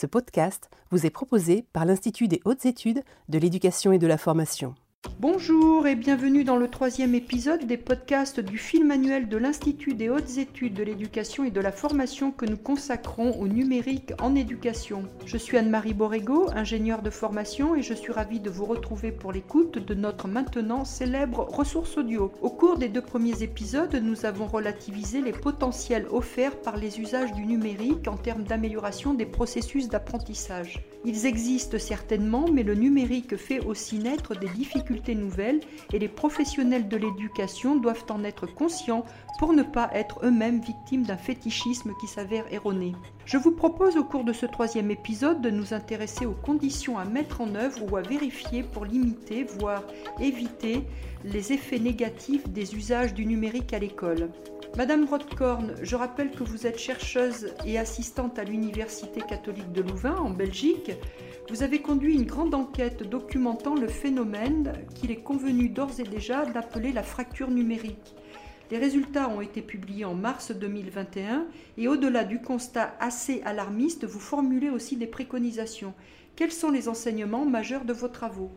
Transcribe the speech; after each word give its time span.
Ce 0.00 0.06
podcast 0.06 0.70
vous 0.92 1.06
est 1.06 1.10
proposé 1.10 1.66
par 1.72 1.84
l'Institut 1.84 2.28
des 2.28 2.40
hautes 2.44 2.66
études 2.66 3.02
de 3.28 3.36
l'éducation 3.36 3.90
et 3.90 3.98
de 3.98 4.06
la 4.06 4.16
formation. 4.16 4.76
Bonjour 5.20 5.86
et 5.86 5.94
bienvenue 5.94 6.42
dans 6.42 6.56
le 6.56 6.66
troisième 6.66 7.14
épisode 7.14 7.66
des 7.66 7.76
podcasts 7.76 8.40
du 8.40 8.58
film 8.58 8.90
annuel 8.90 9.28
de 9.28 9.36
l'Institut 9.36 9.94
des 9.94 10.08
hautes 10.08 10.38
études 10.38 10.74
de 10.74 10.82
l'éducation 10.82 11.44
et 11.44 11.52
de 11.52 11.60
la 11.60 11.70
formation 11.70 12.32
que 12.32 12.46
nous 12.46 12.56
consacrons 12.56 13.30
au 13.38 13.46
numérique 13.46 14.12
en 14.20 14.34
éducation. 14.34 15.04
Je 15.24 15.36
suis 15.36 15.56
Anne-Marie 15.56 15.94
Borrego, 15.94 16.50
ingénieure 16.50 17.02
de 17.02 17.10
formation 17.10 17.76
et 17.76 17.82
je 17.82 17.94
suis 17.94 18.12
ravie 18.12 18.40
de 18.40 18.50
vous 18.50 18.64
retrouver 18.64 19.12
pour 19.12 19.30
l'écoute 19.30 19.78
de 19.78 19.94
notre 19.94 20.26
maintenant 20.26 20.84
célèbre 20.84 21.46
ressource 21.48 21.96
audio. 21.96 22.32
Au 22.42 22.50
cours 22.50 22.76
des 22.76 22.88
deux 22.88 23.02
premiers 23.02 23.44
épisodes, 23.44 23.94
nous 24.02 24.26
avons 24.26 24.48
relativisé 24.48 25.20
les 25.20 25.30
potentiels 25.30 26.08
offerts 26.10 26.60
par 26.60 26.76
les 26.76 26.98
usages 26.98 27.32
du 27.34 27.46
numérique 27.46 28.08
en 28.08 28.16
termes 28.16 28.42
d'amélioration 28.42 29.14
des 29.14 29.26
processus 29.26 29.88
d'apprentissage. 29.88 30.84
Ils 31.04 31.26
existent 31.26 31.78
certainement, 31.78 32.46
mais 32.52 32.64
le 32.64 32.74
numérique 32.74 33.36
fait 33.36 33.60
aussi 33.60 33.98
naître 33.98 34.36
des 34.36 34.48
difficultés 34.48 34.97
nouvelles 35.14 35.60
et 35.92 35.98
les 35.98 36.08
professionnels 36.08 36.88
de 36.88 36.96
l'éducation 36.96 37.76
doivent 37.76 38.04
en 38.10 38.24
être 38.24 38.46
conscients 38.46 39.04
pour 39.38 39.52
ne 39.52 39.62
pas 39.62 39.90
être 39.92 40.20
eux-mêmes 40.24 40.60
victimes 40.60 41.04
d'un 41.04 41.16
fétichisme 41.16 41.92
qui 42.00 42.06
s'avère 42.06 42.52
erroné. 42.52 42.94
Je 43.24 43.36
vous 43.36 43.52
propose 43.52 43.96
au 43.96 44.04
cours 44.04 44.24
de 44.24 44.32
ce 44.32 44.46
troisième 44.46 44.90
épisode 44.90 45.40
de 45.40 45.50
nous 45.50 45.74
intéresser 45.74 46.26
aux 46.26 46.32
conditions 46.32 46.98
à 46.98 47.04
mettre 47.04 47.40
en 47.40 47.54
œuvre 47.54 47.90
ou 47.90 47.96
à 47.96 48.02
vérifier 48.02 48.62
pour 48.62 48.84
limiter, 48.84 49.44
voire 49.44 49.84
éviter 50.20 50.84
les 51.24 51.52
effets 51.52 51.78
négatifs 51.78 52.48
des 52.48 52.74
usages 52.74 53.14
du 53.14 53.26
numérique 53.26 53.72
à 53.72 53.78
l'école. 53.78 54.30
Madame 54.76 55.06
Brodkorn, 55.06 55.74
je 55.82 55.96
rappelle 55.96 56.30
que 56.30 56.44
vous 56.44 56.66
êtes 56.66 56.78
chercheuse 56.78 57.54
et 57.66 57.78
assistante 57.78 58.38
à 58.38 58.44
l'Université 58.44 59.20
catholique 59.20 59.72
de 59.72 59.82
Louvain 59.82 60.16
en 60.16 60.30
Belgique. 60.30 60.92
Vous 61.50 61.62
avez 61.62 61.80
conduit 61.80 62.14
une 62.14 62.26
grande 62.26 62.54
enquête 62.54 63.02
documentant 63.08 63.74
le 63.74 63.88
phénomène 63.88 64.74
qu'il 64.94 65.10
est 65.10 65.22
convenu 65.22 65.70
d'ores 65.70 65.98
et 65.98 66.02
déjà 66.02 66.44
d'appeler 66.44 66.92
la 66.92 67.02
fracture 67.02 67.50
numérique. 67.50 68.14
Les 68.70 68.76
résultats 68.76 69.30
ont 69.30 69.40
été 69.40 69.62
publiés 69.62 70.04
en 70.04 70.14
mars 70.14 70.50
2021 70.52 71.46
et 71.78 71.88
au-delà 71.88 72.24
du 72.24 72.42
constat 72.42 72.94
assez 73.00 73.40
alarmiste, 73.46 74.04
vous 74.04 74.20
formulez 74.20 74.68
aussi 74.68 74.96
des 74.96 75.06
préconisations. 75.06 75.94
Quels 76.36 76.52
sont 76.52 76.70
les 76.70 76.86
enseignements 76.86 77.46
majeurs 77.46 77.86
de 77.86 77.94
vos 77.94 78.08
travaux? 78.08 78.50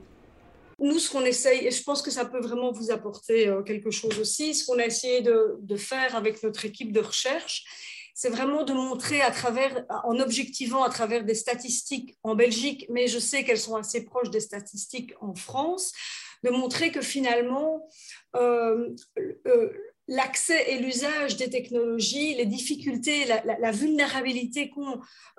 Nous, 0.77 0.99
ce 0.99 1.09
qu'on 1.11 1.23
essaye, 1.23 1.67
et 1.67 1.71
je 1.71 1.83
pense 1.83 2.01
que 2.01 2.11
ça 2.11 2.25
peut 2.25 2.41
vraiment 2.41 2.71
vous 2.71 2.91
apporter 2.91 3.47
euh, 3.47 3.61
quelque 3.61 3.91
chose 3.91 4.19
aussi, 4.19 4.53
ce 4.53 4.65
qu'on 4.65 4.79
a 4.79 4.85
essayé 4.85 5.21
de, 5.21 5.75
faire 5.77 6.15
avec 6.15 6.43
notre 6.43 6.65
équipe 6.65 6.91
de 6.91 6.99
recherche, 6.99 7.63
c'est 8.13 8.29
vraiment 8.29 8.63
de 8.63 8.73
montrer 8.73 9.21
à 9.21 9.31
en 10.03 10.19
objectivant 10.19 10.83
à 10.83 10.89
travers 10.89 11.23
des 11.23 11.35
statistiques 11.35 12.17
en 12.23 12.35
Belgique, 12.35 12.85
mais 12.89 13.07
je 13.07 13.19
sais 13.19 13.43
qu'elles 13.43 13.57
sont 13.57 13.75
assez 13.75 14.05
proches 14.05 14.29
des 14.29 14.39
statistiques 14.39 15.13
en 15.21 15.33
France, 15.33 15.93
de 16.43 16.49
montrer 16.49 16.91
que 16.91 17.01
finalement, 17.01 17.87
euh, 18.35 18.95
euh, 19.47 19.69
l'accès 20.07 20.71
et 20.71 20.79
l'usage 20.79 21.37
des 21.37 21.49
technologies, 21.49 22.35
les 22.35 22.45
difficultés, 22.45 23.25
la, 23.25 23.71
vulnérabilité 23.71 24.71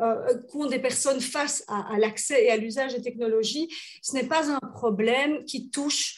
euh, 0.00 0.38
qu'ont 0.50 0.66
des 0.66 0.78
personnes 0.78 1.20
face 1.20 1.64
à, 1.68 1.98
l'accès 1.98 2.44
et 2.44 2.50
à 2.50 2.56
l'usage 2.56 2.94
des 2.94 3.02
technologies, 3.02 3.68
ce 4.02 4.14
n'est 4.14 4.26
pas 4.26 4.50
un 4.50 4.60
problème 4.74 5.44
qui 5.44 5.70
touche 5.70 6.16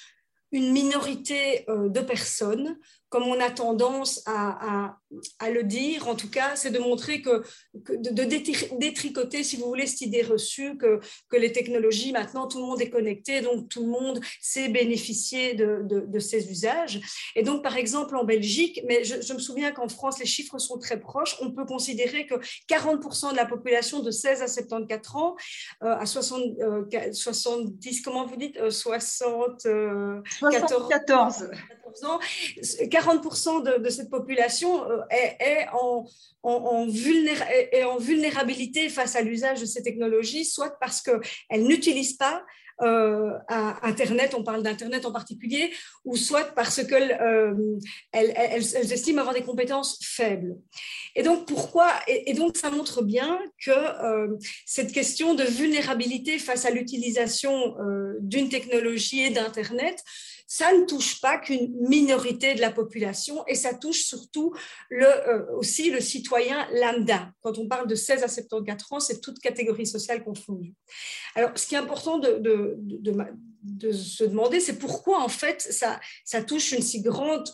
une 0.53 0.71
minorité 0.71 1.65
de 1.67 2.01
personnes, 2.01 2.79
comme 3.15 3.29
on 3.29 3.39
a 3.39 3.49
tendance 3.49 4.25
à, 4.27 4.99
le 5.49 5.63
dire, 5.63 6.09
en 6.09 6.17
tout 6.17 6.29
cas, 6.29 6.57
c'est 6.57 6.73
de 6.73 6.81
montrer 6.81 7.23
que, 7.23 7.45
de, 7.73 8.25
détricoter, 8.77 9.45
si 9.45 9.55
vous 9.57 9.67
voulez, 9.67 9.87
cette 9.87 10.01
idée 10.01 10.23
reçue 10.23 10.77
que, 10.77 10.99
que, 11.29 11.37
les 11.37 11.53
technologies, 11.53 12.11
maintenant, 12.11 12.49
tout 12.49 12.59
le 12.59 12.67
monde 12.67 12.81
est 12.81 12.91
connecté, 12.91 13.41
donc 13.41 13.69
tout 13.69 13.85
le 13.85 13.89
monde 13.89 14.19
sait 14.41 14.69
bénéficier 14.69 15.55
de, 15.55 16.19
ces 16.19 16.51
usages. 16.51 17.01
Et 17.37 17.45
donc, 17.45 17.63
par 17.63 17.77
exemple, 17.77 18.17
en 18.17 18.25
Belgique, 18.25 18.81
mais 18.89 19.05
je, 19.05 19.33
me 19.33 19.39
souviens 19.39 19.71
qu'en 19.71 19.89
France, 19.89 20.19
les 20.19 20.27
chiffres 20.27 20.59
sont 20.59 20.79
très 20.79 20.99
proches, 20.99 21.37
on 21.41 21.53
peut 21.53 21.67
considérer 21.67 22.27
que 22.27 22.35
40% 22.69 23.31
de 23.31 23.37
la 23.37 23.47
population 23.47 24.01
de 24.01 24.11
16 24.11 24.43
à 24.43 24.49
74 24.49 25.15
ans, 25.15 25.37
euh, 25.85 25.95
à 25.97 26.05
60, 26.05 26.43
70, 27.13 27.97
euh, 27.97 28.03
comment 28.05 28.27
vous 28.27 28.37
dites, 28.37 28.59
60, 28.71 29.67
euh, 29.67 30.21
74 30.41 31.13
ans, 31.13 31.47
40% 31.93 33.81
de, 33.81 33.89
cette 33.89 34.11
population 34.11 34.91
euh, 34.91 35.01
est, 35.11 35.67
en, 35.73 36.07
vulnérabilité 37.99 38.89
face 38.89 39.17
à 39.17 39.23
l'usage 39.23 39.61
de 39.61 39.67
ces 39.67 39.83
technologies, 39.83 40.45
soit 40.45 40.79
parce 40.81 41.01
qu'elles 41.01 41.65
n'utilisent 41.65 42.17
pas 42.17 42.43
euh, 42.83 43.39
Internet, 43.83 44.35
on 44.37 44.43
parle 44.43 44.65
d'Internet 44.65 45.07
en 45.07 45.13
particulier, 45.13 45.71
ou 46.05 46.17
soit 46.17 46.43
parce 46.57 46.85
qu'elles 46.85 47.17
euh, 47.21 47.55
elles, 48.11 48.93
estiment 48.93 49.21
avoir 49.21 49.35
des 49.35 49.45
compétences 49.45 50.01
faibles. 50.03 50.57
Et 51.15 51.23
donc, 51.23 51.47
pourquoi 51.47 51.89
et, 52.09 52.35
donc, 52.35 52.57
ça 52.57 52.71
montre 52.71 53.03
bien 53.03 53.39
que 53.65 53.71
cette 54.67 54.93
question 54.93 55.35
de 55.35 55.45
vulnérabilité 55.45 56.41
face 56.41 56.65
à 56.65 56.71
l'utilisation 56.71 57.77
d'une 58.21 58.49
technologie 58.49 59.21
et 59.21 59.31
d'Internet 59.31 60.03
ça 60.47 60.73
ne 60.73 60.85
touche 60.85 61.21
pas 61.21 61.39
qu'une 61.39 61.75
minorité 61.89 62.55
de 62.55 62.61
la 62.61 62.71
population 62.71 63.45
et 63.47 63.55
ça 63.55 63.75
touche 63.75 64.03
surtout 64.03 64.53
euh, 64.93 65.45
aussi 65.57 65.91
le 65.91 66.01
citoyen 66.01 66.67
lambda. 66.73 67.33
Quand 67.41 67.59
on 67.59 67.67
parle 67.67 67.89
de 67.89 67.95
16 67.95 68.23
à 68.23 68.29
74 68.29 68.93
ans, 68.93 69.01
c'est 69.01 69.21
toute 69.21 69.39
catégorie 69.39 69.87
sociale 69.87 70.23
confondue. 70.23 70.75
Alors, 71.35 71.51
ce 71.57 71.67
qui 71.67 71.75
est 71.75 71.79
important 71.79 72.19
de, 72.19 72.79
se 73.93 74.25
demander, 74.25 74.61
c'est 74.61 74.79
pourquoi 74.79 75.23
en 75.23 75.29
fait 75.29 75.61
ça, 75.63 76.43
touche 76.43 76.73
une 76.73 76.83
si 76.83 77.01
grande, 77.01 77.49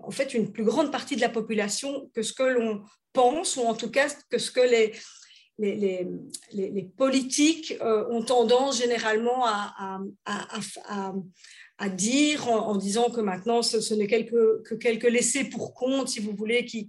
en 0.00 0.10
fait 0.10 0.32
une 0.34 0.52
plus 0.52 0.64
grande 0.64 0.92
partie 0.92 1.16
de 1.16 1.20
la 1.20 1.28
population 1.28 2.10
que 2.14 2.22
ce 2.22 2.32
que 2.32 2.44
l'on 2.44 2.82
pense 3.12 3.56
ou 3.56 3.62
en 3.62 3.74
tout 3.74 3.90
cas 3.90 4.08
que 4.30 4.38
ce 4.38 4.50
que 4.50 4.60
les, 4.60 4.92
politiques 6.96 7.74
euh, 7.80 8.06
ont 8.10 8.22
tendance 8.22 8.78
généralement 8.78 9.44
à, 9.46 10.00
à, 10.26 10.58
à, 10.86 11.12
à 11.78 11.88
dire 11.88 12.48
en, 12.48 12.76
disant 12.76 13.10
que 13.10 13.20
maintenant 13.20 13.62
ce, 13.62 13.94
n'est 13.94 14.06
que 14.06 14.74
quelques 14.74 15.08
laissés 15.08 15.44
pour 15.44 15.74
compte, 15.74 16.08
si 16.08 16.20
vous 16.20 16.32
voulez, 16.32 16.64
qui, 16.64 16.88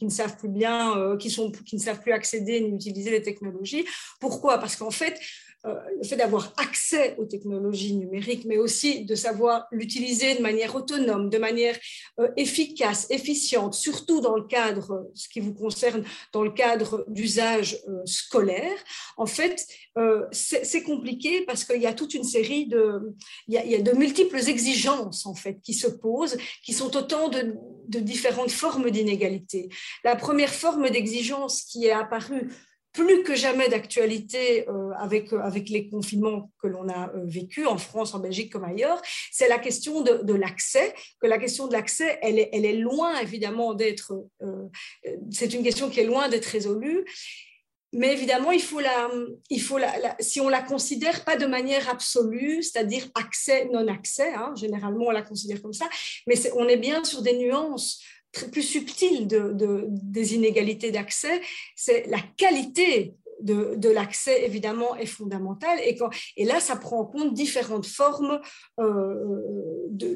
ne, 0.00 0.08
savent 0.08 0.36
plus 0.38 0.48
bien, 0.48 0.96
euh, 0.96 1.16
qui, 1.16 1.28
ne 1.72 1.78
savent 1.78 2.00
plus 2.00 2.12
accéder 2.12 2.60
ni 2.60 2.74
utiliser 2.74 3.10
les 3.10 3.22
technologies. 3.22 3.84
Pourquoi? 4.20 4.58
Parce 4.58 4.76
qu'en 4.76 4.90
fait, 4.90 5.20
le 5.66 6.04
fait 6.04 6.16
d'avoir 6.16 6.52
accès 6.56 7.16
aux 7.18 7.24
technologies 7.24 7.94
numériques, 7.94 8.44
mais 8.44 8.58
aussi 8.58 9.04
de 9.04 9.14
savoir 9.14 9.66
l'utiliser 9.72 10.34
de 10.36 10.42
manière 10.42 10.74
autonome, 10.74 11.30
de 11.30 11.38
manière 11.38 11.76
euh, 12.20 12.28
efficace, 12.36 13.06
efficiente, 13.10 13.74
surtout 13.74 14.20
dans 14.20 14.36
le 14.36 14.44
cadre, 14.44 15.10
ce 15.14 15.28
qui 15.28 15.40
vous 15.40 15.54
concerne, 15.54 16.04
dans 16.32 16.42
le 16.42 16.50
cadre 16.50 17.04
d'usage 17.08 17.78
euh, 17.88 18.00
scolaire, 18.04 18.78
en 19.16 19.26
fait, 19.26 19.66
c'est 20.30 20.82
compliqué 20.82 21.42
parce 21.46 21.64
qu'il 21.64 21.80
y 21.80 21.86
a 21.86 21.94
toute 21.94 22.12
une 22.12 22.24
série 22.24 22.66
de, 22.66 23.14
il 23.48 23.54
y 23.54 23.74
a, 23.74 23.80
de 23.80 23.92
multiples 23.92 24.36
exigences 24.48 25.24
en 25.24 25.34
fait 25.34 25.58
qui 25.62 25.72
se 25.72 25.86
posent, 25.86 26.36
qui 26.62 26.74
sont 26.74 26.94
autant 26.96 27.28
de, 27.28 27.54
de 27.88 28.00
différentes 28.00 28.50
formes 28.50 28.90
d'inégalité. 28.90 29.70
La 30.04 30.14
première 30.14 30.52
forme 30.52 30.90
d'exigence 30.90 31.62
qui 31.62 31.86
est 31.86 31.92
apparue 31.92 32.50
plus 32.96 33.22
que 33.22 33.34
jamais 33.34 33.68
d'actualité 33.68 34.66
euh, 34.68 34.90
avec, 34.96 35.32
euh, 35.32 35.40
avec 35.40 35.68
les 35.68 35.88
confinements 35.88 36.50
que 36.62 36.66
l'on 36.66 36.88
a 36.88 37.10
euh, 37.10 37.24
vécu 37.26 37.66
en 37.66 37.76
France, 37.76 38.14
en 38.14 38.20
Belgique 38.20 38.50
comme 38.50 38.64
ailleurs, 38.64 39.00
c'est 39.30 39.48
la 39.48 39.58
question 39.58 40.00
de, 40.00 40.32
l'accès, 40.32 40.94
que 41.20 41.26
la 41.26 41.36
question 41.36 41.68
de 41.68 41.74
l'accès, 41.74 42.18
elle 42.22 42.38
est, 42.38 42.72
loin 42.72 43.18
évidemment 43.18 43.74
d'être, 43.74 44.26
c'est 45.30 45.52
une 45.54 45.62
question 45.62 45.88
qui 45.90 46.00
est 46.00 46.04
loin 46.04 46.28
d'être 46.28 46.46
résolue. 46.46 47.04
Mais 47.92 48.12
évidemment, 48.12 48.50
il 48.50 48.62
faut 48.62 48.80
la, 48.80 49.10
il 49.48 49.62
faut 49.62 49.78
la, 49.78 50.16
si 50.18 50.40
on 50.40 50.48
la 50.48 50.60
considère 50.60 51.24
pas 51.24 51.36
de 51.36 51.46
manière 51.46 51.88
absolue, 51.88 52.62
c'est-à-dire 52.62 53.06
accès, 53.14 53.66
non-accès, 53.66 54.32
hein, 54.34 54.52
généralement 54.56 55.06
on 55.06 55.10
la 55.10 55.22
considère 55.22 55.62
comme 55.62 55.72
ça, 55.72 55.88
mais 56.26 56.34
on 56.56 56.66
est 56.68 56.76
bien 56.76 57.04
sur 57.04 57.22
des 57.22 57.36
nuances 57.38 58.02
plus 58.50 58.62
subtile 58.62 59.26
de, 59.26 59.86
des 59.88 60.34
inégalités 60.34 60.90
d'accès, 60.90 61.40
c'est 61.74 62.06
la 62.08 62.20
qualité 62.36 63.14
de, 63.40 63.88
l'accès, 63.90 64.44
évidemment, 64.44 64.96
est 64.96 65.06
fondamentale. 65.06 65.78
Et, 66.36 66.44
là, 66.44 66.60
ça 66.60 66.76
prend 66.76 67.00
en 67.00 67.04
compte 67.04 67.34
différentes 67.34 67.86
formes 67.86 68.40
euh, 68.80 69.42
de, 69.90 70.14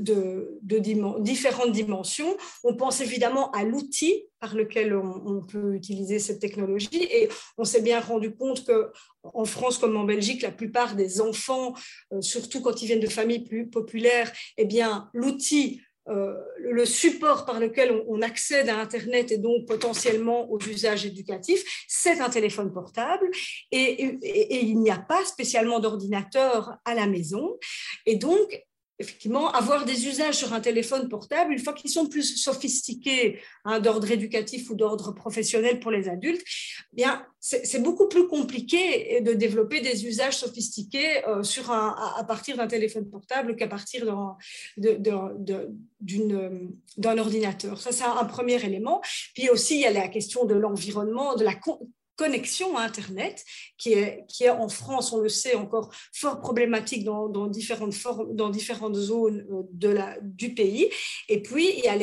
de, 0.63 1.21
différentes 1.21 1.73
dimensions. 1.73 2.37
On 2.65 2.75
pense 2.75 3.01
évidemment 3.01 3.51
à 3.53 3.65
l'outil 3.65 4.27
par 4.41 4.55
lequel 4.55 4.95
on, 4.97 5.43
peut 5.43 5.75
utiliser 5.75 6.19
cette 6.19 6.41
technologie. 6.41 7.05
Et 7.11 7.29
on 7.59 7.65
s'est 7.65 7.83
bien 7.83 8.01
rendu 8.01 8.35
compte 8.35 8.65
que 8.65 8.91
en 9.23 9.45
France 9.45 9.77
comme 9.77 9.97
en 9.97 10.05
Belgique, 10.05 10.43
la 10.43 10.51
plupart 10.51 10.97
des 10.97 11.21
enfants, 11.21 11.75
euh, 12.13 12.23
surtout 12.23 12.63
quand 12.63 12.83
ils 12.83 12.87
viennent 12.87 13.01
de 13.01 13.07
familles 13.07 13.45
plus 13.45 13.69
populaires, 13.69 14.33
eh 14.57 14.65
bien, 14.65 15.11
l'outil 15.13 15.83
le 16.11 16.85
support 16.85 17.45
par 17.45 17.61
lequel 17.61 18.03
on, 18.09 18.21
accède 18.23 18.69
à 18.69 18.79
Internet 18.79 19.33
et 19.33 19.39
donc 19.39 19.67
potentiellement 19.67 20.51
aux 20.51 20.59
usages 20.59 21.07
éducatifs, 21.07 21.63
c'est 21.89 22.21
un 22.21 22.29
téléphone 22.29 22.73
portable 22.73 23.31
et, 23.71 24.19
et 24.23 24.65
il 24.65 24.79
n'y 24.81 24.91
a 24.91 24.99
pas 24.99 25.25
spécialement 25.25 25.81
d'ordinateur 25.81 26.77
à 26.85 26.95
la 26.95 27.07
maison. 27.07 27.59
Et 28.07 28.17
donc, 28.17 28.61
effectivement, 29.01 29.51
avoir 29.51 29.85
des 29.85 30.07
usages 30.07 30.37
sur 30.37 30.53
un 30.53 30.61
téléphone 30.61 31.09
portable, 31.09 31.53
une 31.53 31.59
fois 31.59 31.73
qu'ils 31.73 31.91
sont 31.91 32.07
plus 32.07 32.37
sophistiqués, 32.37 33.41
hein, 33.65 33.81
d'ordre 33.81 34.11
éducatif 34.11 34.71
ou 34.71 34.75
d'ordre 34.75 35.13
professionnel 35.13 35.81
pour 35.81 35.91
les 35.91 36.09
adultes, 36.09 36.43
eh 36.93 36.97
bien, 36.97 37.27
c'est 37.41 37.83
beaucoup 37.83 38.07
plus 38.07 38.29
compliqué 38.29 39.23
de 39.23 39.33
développer 39.33 39.81
des 39.81 40.07
usages 40.07 40.37
sophistiqués 40.37 41.27
euh, 41.27 41.43
sur 41.43 41.71
un, 41.71 41.97
à, 42.19 42.23
partir 42.25 42.59
d'un 42.59 42.67
téléphone 42.67 43.09
portable 43.09 43.57
qu'à 43.57 43.67
partir 43.67 44.05
d'un 44.77 47.19
ordinateur. 47.19 47.81
Ça, 47.81 47.93
c'est 47.93 48.05
un 48.05 48.25
premier 48.27 48.63
élément. 48.63 49.01
Puis 49.35 49.49
aussi, 49.49 49.77
il 49.77 49.81
y 49.81 49.87
a 49.87 49.91
la 49.91 50.09
question 50.09 50.45
de 50.45 50.55
l'environnement, 50.55 51.35
de 51.35 51.45
la 51.45 51.55
connexion 52.21 52.77
à 52.77 52.83
Internet, 52.83 53.43
qui 53.79 53.95
est, 53.95 54.27
qui 54.29 54.45
est 54.45 54.51
en 54.51 54.69
France, 54.69 55.11
on 55.15 55.21
le 55.21 55.31
sait, 55.31 55.55
encore 55.55 55.91
fort 56.13 56.39
problématique 56.39 57.03
dans, 57.03 57.47
différentes, 57.47 57.95
formes, 57.95 58.37
dans 58.37 58.51
différentes 58.51 58.95
zones 58.95 59.47
euh, 59.51 59.63
de 59.73 59.89
la, 59.89 60.19
du 60.21 60.53
pays. 60.53 60.91
Et 61.31 61.41
puis, 61.41 61.67
il 61.79 61.83
y 61.83 61.89
a 61.89 61.97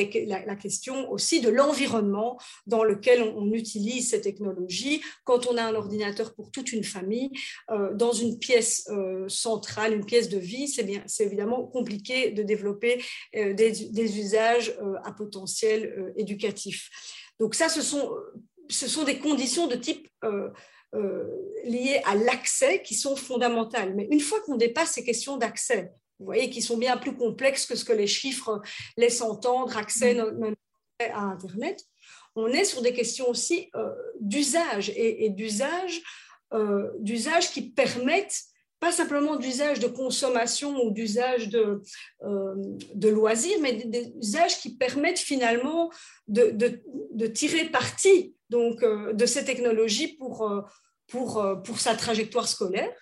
la, 0.44 0.56
question 0.56 1.08
aussi 1.12 1.40
de 1.40 1.48
l'environnement 1.48 2.36
dans 2.66 2.82
lequel 2.82 3.22
on, 3.22 3.52
utilise 3.52 4.10
ces 4.10 4.20
technologies. 4.20 5.00
Quand 5.24 5.46
on 5.46 5.56
a 5.56 5.62
un 5.62 5.74
ordinateur 5.76 6.34
pour 6.34 6.50
toute 6.50 6.72
une 6.72 6.82
famille, 6.82 7.30
euh, 7.70 7.94
dans 7.94 8.12
une 8.12 8.40
pièce 8.40 8.88
euh, 8.90 9.28
centrale, 9.28 9.94
une 9.94 10.04
pièce 10.04 10.28
de 10.28 10.38
vie, 10.38 10.66
c'est, 10.66 10.82
bien, 10.82 11.02
c'est 11.06 11.26
évidemment 11.26 11.64
compliqué 11.64 12.32
de 12.32 12.42
développer 12.42 13.00
des, 13.32 13.52
des, 13.98 14.18
usages 14.18 14.76
à 15.04 15.12
potentiel 15.12 16.12
éducatif. 16.16 16.90
Donc 17.38 17.54
ça, 17.54 17.68
ce 17.68 17.82
sont 17.82 18.10
ce 18.68 18.88
sont 18.88 19.04
des 19.04 19.18
conditions 19.18 19.66
de 19.66 19.76
type 19.76 20.08
euh, 20.24 20.50
euh, 20.94 21.24
liées 21.64 22.00
à 22.04 22.14
l'accès 22.14 22.82
qui 22.82 22.94
sont 22.94 23.16
fondamentales. 23.16 23.94
Mais 23.94 24.08
une 24.10 24.20
fois 24.20 24.40
qu'on 24.40 24.56
dépasse 24.56 24.92
ces 24.92 25.04
questions 25.04 25.36
d'accès, 25.36 25.92
vous 26.18 26.26
voyez, 26.26 26.50
qui 26.50 26.62
sont 26.62 26.76
bien 26.76 26.96
plus 26.96 27.16
complexes 27.16 27.66
que 27.66 27.76
ce 27.76 27.84
que 27.84 27.92
les 27.92 28.06
chiffres 28.06 28.60
laissent 28.96 29.22
entendre, 29.22 29.76
accès 29.76 30.14
mm. 30.14 30.54
à 31.12 31.20
Internet, 31.20 31.84
on 32.34 32.48
est 32.48 32.64
sur 32.64 32.82
des 32.82 32.92
questions 32.92 33.28
aussi 33.28 33.70
euh, 33.74 33.90
d'usage 34.20 34.90
et, 34.96 35.30
d'usage 35.30 36.02
d'usage 37.00 37.50
qui 37.50 37.60
permettent 37.60 38.44
pas 38.80 38.92
simplement 38.92 39.36
d'usage 39.36 39.80
de 39.80 39.88
consommation 39.88 40.76
ou 40.84 40.90
d'usage 40.90 41.48
de, 41.48 41.82
de 42.22 43.08
loisirs, 43.08 43.58
mais 43.60 43.72
des, 43.72 44.12
usages 44.20 44.58
qui 44.60 44.76
permettent 44.76 45.18
finalement 45.18 45.90
de, 46.28 47.26
tirer 47.26 47.66
parti 47.66 48.34
donc, 48.50 48.82
euh, 48.82 49.12
de 49.12 49.26
ces 49.26 49.44
technologies 49.44 50.16
pour, 50.16 50.50
euh, 50.50 50.62
euh, 51.14 51.74
sa 51.76 51.94
trajectoire 51.94 52.48
scolaire. 52.48 52.92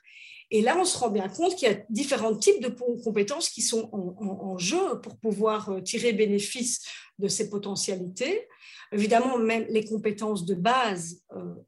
Et 0.50 0.62
là, 0.62 0.76
on 0.78 0.84
se 0.84 0.96
rend 0.98 1.10
bien 1.10 1.28
compte 1.28 1.56
qu'il 1.56 1.68
y 1.68 1.72
a 1.72 1.78
différents 1.90 2.36
types 2.36 2.62
de 2.62 2.68
compétences 3.02 3.48
qui 3.48 3.62
sont 3.62 3.90
en, 3.92 4.56
jeu 4.58 5.00
pour 5.02 5.18
pouvoir 5.18 5.82
tirer 5.84 6.12
bénéfice 6.12 6.82
de 7.18 7.28
ces 7.28 7.50
potentialités. 7.50 8.46
Évidemment, 8.92 9.38
même 9.38 9.66
les 9.68 9.84
compétences 9.84 10.46
de 10.46 10.54
base 10.54 11.20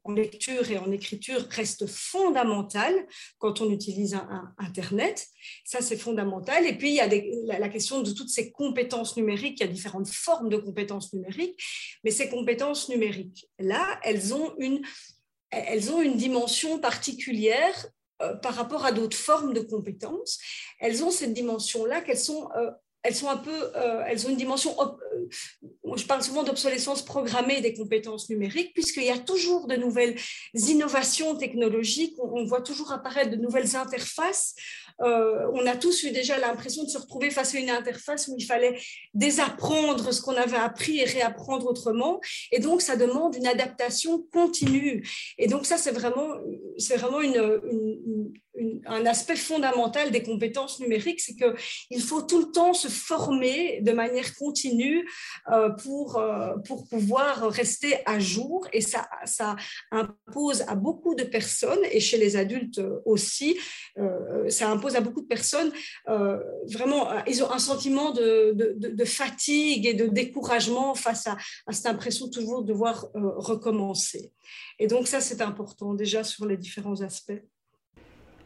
en 0.03 0.13
lecture 0.13 0.71
et 0.71 0.77
en 0.77 0.91
écriture 0.91 1.45
restent 1.49 1.87
fondamentales 1.87 3.05
quand 3.37 3.59
on 3.59 3.69
utilise 3.69 4.15
un, 4.15 4.53
Internet. 4.57 5.27
Ça, 5.65 5.81
c'est 5.81 5.97
fondamental. 5.97 6.65
Et 6.65 6.77
puis, 6.77 6.89
il 6.89 6.95
y 6.95 7.01
a 7.01 7.07
la, 7.07 7.59
la, 7.59 7.69
question 7.69 8.01
de 8.01 8.11
toutes 8.11 8.29
ces 8.29 8.51
compétences 8.51 9.17
numériques. 9.17 9.59
Il 9.59 9.65
y 9.65 9.69
a 9.69 9.71
différentes 9.71 10.07
formes 10.07 10.49
de 10.49 10.57
compétences 10.57 11.13
numériques, 11.13 11.61
mais 12.05 12.11
ces 12.11 12.29
compétences 12.29 12.87
numériques, 12.87 13.49
là, 13.59 13.99
elles 14.03 14.33
ont 14.33 14.53
une, 14.57 14.81
elles 15.49 15.91
ont 15.91 16.01
une 16.01 16.15
dimension 16.15 16.79
particulière 16.79 17.75
euh, 17.85 17.98
par 18.41 18.55
rapport 18.55 18.85
à 18.85 18.91
d'autres 18.91 19.17
formes 19.17 19.53
de 19.53 19.61
compétences, 19.61 20.39
elles 20.79 21.03
ont 21.03 21.11
cette 21.11 21.33
dimension-là 21.33 22.01
qu'elles 22.01 22.17
sont 22.17 22.49
euh, 22.55 22.71
elles 23.03 23.15
sont 23.15 23.29
un 23.29 23.37
peu, 23.37 23.71
euh, 23.75 24.03
elles 24.07 24.25
ont 24.27 24.29
une 24.29 24.37
dimension, 24.37 24.75
je 25.95 26.05
parle 26.05 26.21
souvent 26.21 26.43
d'obsolescence 26.43 27.03
programmée 27.03 27.61
des 27.61 27.73
compétences 27.73 28.29
numériques, 28.29 28.73
puisqu'il 28.73 29.03
y 29.03 29.09
a 29.09 29.17
toujours 29.17 29.67
de 29.67 29.75
nouvelles 29.75 30.15
innovations 30.53 31.35
technologiques, 31.35 32.15
on, 32.19 32.43
voit 32.45 32.61
toujours 32.61 32.91
apparaître 32.91 33.31
de 33.31 33.35
nouvelles 33.37 33.75
interfaces. 33.75 34.55
on 34.99 35.65
a 35.65 35.77
tous 35.77 36.03
eu 36.03 36.11
déjà 36.11 36.37
l'impression 36.37 36.83
de 36.83 36.89
se 36.89 36.97
retrouver 36.97 37.29
face 37.31 37.55
à 37.55 37.59
une 37.59 37.69
interface 37.69 38.27
où 38.27 38.35
il 38.37 38.45
fallait 38.45 38.77
désapprendre 39.13 40.11
ce 40.11 40.21
qu'on 40.21 40.35
avait 40.35 40.57
appris 40.57 40.99
et 40.99 41.05
réapprendre 41.05 41.67
autrement. 41.67 42.19
Et 42.51 42.59
donc, 42.59 42.81
ça 42.81 42.95
demande 42.95 43.35
une 43.35 43.47
adaptation 43.47 44.25
continue. 44.33 45.07
Et 45.37 45.47
donc, 45.47 45.65
ça, 45.65 45.77
c'est 45.77 45.91
vraiment, 45.91 46.29
c'est 46.77 46.97
vraiment 46.97 47.21
une 47.21 47.61
un 48.85 49.05
aspect 49.05 49.35
fondamental 49.35 50.11
des 50.11 50.23
compétences 50.23 50.79
numériques, 50.79 51.21
c'est 51.21 51.35
qu'il 51.35 52.01
faut 52.01 52.21
tout 52.21 52.39
le 52.39 52.51
temps 52.51 52.73
se 52.73 52.87
former 52.87 53.81
de 53.81 53.91
manière 53.91 54.35
continue 54.35 55.07
euh, 55.51 55.69
pour, 55.69 56.17
euh, 56.17 56.55
pour 56.65 56.87
pouvoir 56.87 57.49
rester 57.49 57.97
à 58.05 58.19
jour. 58.19 58.67
Et 58.73 58.81
ça, 58.81 59.07
impose 59.91 60.63
à 60.67 60.75
beaucoup 60.75 61.15
de 61.15 61.23
personnes, 61.23 61.79
et 61.91 61.99
chez 61.99 62.17
les 62.17 62.35
adultes 62.35 62.81
aussi, 63.05 63.57
euh, 63.97 64.49
ça 64.49 64.69
impose 64.69 64.95
à 64.95 65.01
beaucoup 65.01 65.21
de 65.21 65.27
personnes, 65.27 65.71
vraiment, 66.73 67.09
ils 67.27 67.43
ont 67.43 67.51
un 67.51 67.59
sentiment 67.59 68.11
de, 68.11 68.53
de, 68.55 69.05
fatigue 69.05 69.85
et 69.85 69.93
de 69.93 70.07
découragement 70.07 70.95
face 70.95 71.27
à, 71.27 71.37
cette 71.71 71.85
impression 71.85 72.29
toujours 72.29 72.61
de 72.63 72.67
devoir 72.67 73.07
recommencer. 73.13 74.31
Et 74.79 74.87
donc 74.87 75.07
ça, 75.07 75.21
c'est 75.21 75.41
important 75.41 75.93
déjà 75.93 76.23
sur 76.23 76.45
les 76.45 76.57
différents 76.57 77.01
aspects. 77.01 77.41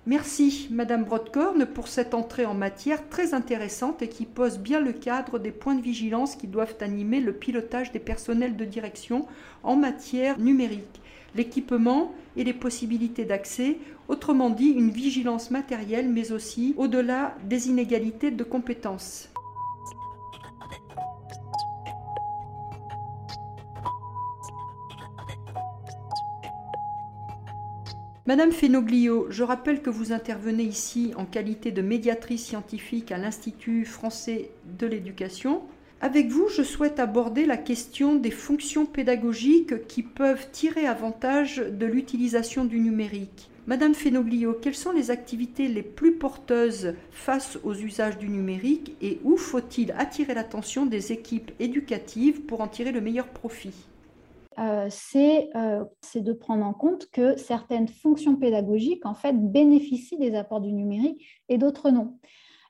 Merci, 0.05 0.67
Madame 0.69 1.05
Brodkorn, 1.05 1.65
pour 1.65 1.87
cette 1.87 2.13
entrée 2.13 2.45
en 2.45 2.53
matière 2.53 3.07
très 3.07 3.33
intéressante 3.33 4.01
et 4.01 4.09
qui 4.09 4.25
pose 4.25 4.59
bien 4.59 4.81
le 4.81 4.91
cadre 4.91 5.39
des 5.39 5.51
points 5.51 5.75
de 5.75 5.81
vigilance 5.81 6.35
qui 6.35 6.47
doivent 6.47 6.75
animer 6.81 7.21
le 7.21 7.31
pilotage 7.31 7.93
des 7.93 7.99
personnels 7.99 8.57
de 8.57 8.65
direction 8.65 9.25
en 9.63 9.77
matière 9.77 10.39
numérique, 10.39 11.01
l'équipement 11.35 12.13
et 12.35 12.43
les 12.43 12.51
possibilités 12.51 13.23
d'accès, 13.23 13.77
autrement 14.09 14.49
dit 14.49 14.71
une 14.71 14.91
vigilance 14.91 15.51
matérielle, 15.51 16.09
mais 16.09 16.33
aussi 16.33 16.73
au-delà 16.75 17.37
des 17.45 17.69
inégalités 17.69 18.29
de 18.29 18.43
compétences. 18.43 19.29
Madame 28.25 28.53
Fenoglio, 28.53 29.27
je 29.29 29.43
rappelle 29.43 29.81
que 29.81 29.89
vous 29.89 30.13
intervenez 30.13 30.63
ici 30.63 31.11
en 31.17 31.25
qualité 31.25 31.71
de 31.71 31.81
médiatrice 31.81 32.45
scientifique 32.45 33.11
à 33.11 33.17
l'Institut 33.17 33.83
français 33.83 34.51
de 34.79 34.87
l'éducation. 34.87 35.61
Avec 35.99 36.29
vous, 36.29 36.47
je 36.47 36.63
souhaite 36.63 37.01
aborder 37.01 37.45
la 37.45 37.57
question 37.57 38.15
des 38.15 38.31
fonctions 38.31 38.85
pédagogiques 38.85 39.87
qui 39.87 40.03
peuvent 40.03 40.47
tirer 40.53 40.85
avantage 40.85 41.57
de 41.57 41.85
l'utilisation 41.85 42.63
du 42.63 42.79
numérique. 42.79 43.49
Madame 43.67 43.93
Fenoglio, 43.93 44.53
quelles 44.53 44.73
sont 44.73 44.93
les 44.93 45.11
activités 45.11 45.67
les 45.67 45.83
plus 45.83 46.13
porteuses 46.13 46.93
face 47.11 47.59
aux 47.65 47.75
usages 47.75 48.17
du 48.19 48.29
numérique 48.29 48.95
et 49.01 49.19
où 49.25 49.35
faut-il 49.35 49.91
attirer 49.97 50.33
l'attention 50.33 50.85
des 50.85 51.11
équipes 51.11 51.51
éducatives 51.59 52.43
pour 52.43 52.61
en 52.61 52.69
tirer 52.69 52.93
le 52.93 53.01
meilleur 53.01 53.27
profit? 53.27 53.73
Euh, 54.59 54.89
euh, 55.55 55.85
c'est 56.01 56.21
de 56.21 56.33
prendre 56.33 56.65
en 56.65 56.73
compte 56.73 57.07
que 57.11 57.37
certaines 57.37 57.87
fonctions 57.87 58.35
pédagogiques 58.35 59.05
en 59.05 59.13
fait 59.13 59.33
bénéficient 59.33 60.17
des 60.17 60.35
apports 60.35 60.61
du 60.61 60.71
numérique 60.71 61.25
et 61.49 61.57
d'autres 61.57 61.89
non. 61.89 62.17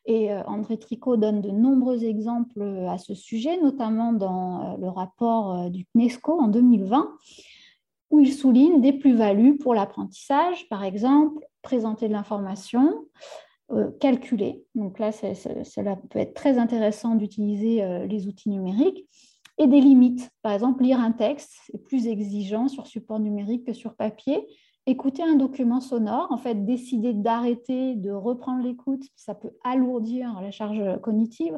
Et 0.05 0.31
euh, 0.31 0.43
André 0.43 0.77
Tricot 0.77 1.17
donne 1.17 1.41
de 1.41 1.49
nombreux 1.49 2.03
exemples 2.03 2.61
à 2.89 2.97
ce 2.97 3.13
sujet, 3.13 3.59
notamment 3.61 4.13
dans 4.13 4.77
le 4.77 4.89
rapport 4.89 5.69
du 5.69 5.85
CNESCO 5.93 6.39
en 6.39 6.47
2020, 6.47 7.09
où 8.11 8.19
il 8.19 8.33
souligne 8.33 8.81
des 8.81 8.93
plus-values 8.93 9.57
pour 9.57 9.73
l'apprentissage, 9.73 10.67
par 10.69 10.83
exemple, 10.83 11.45
présenter 11.61 12.07
de 12.07 12.13
l'information, 12.13 13.05
calculer. 14.01 14.63
Donc 14.75 14.99
là, 14.99 15.11
cela 15.11 15.95
peut 16.09 16.19
être 16.19 16.33
très 16.33 16.57
intéressant 16.57 17.15
d'utiliser 17.15 18.05
les 18.07 18.27
outils 18.27 18.49
numériques 18.49 19.07
et 19.57 19.67
des 19.67 19.81
limites. 19.81 20.29
Par 20.41 20.51
exemple, 20.51 20.83
lire 20.83 20.99
un 20.99 21.11
texte 21.11 21.55
est 21.73 21.77
plus 21.77 22.07
exigeant 22.07 22.67
sur 22.67 22.87
support 22.87 23.19
numérique 23.19 23.65
que 23.65 23.73
sur 23.73 23.95
papier. 23.95 24.47
Écouter 24.85 25.23
un 25.23 25.35
document 25.35 25.79
sonore, 25.79 26.27
en 26.31 26.37
fait, 26.37 26.65
décider 26.65 27.13
d'arrêter, 27.13 27.95
de 27.95 28.11
reprendre 28.11 28.63
l'écoute, 28.63 29.03
ça 29.15 29.33
peut 29.33 29.51
alourdir 29.63 30.41
la 30.41 30.51
charge 30.51 30.99
cognitive. 31.01 31.57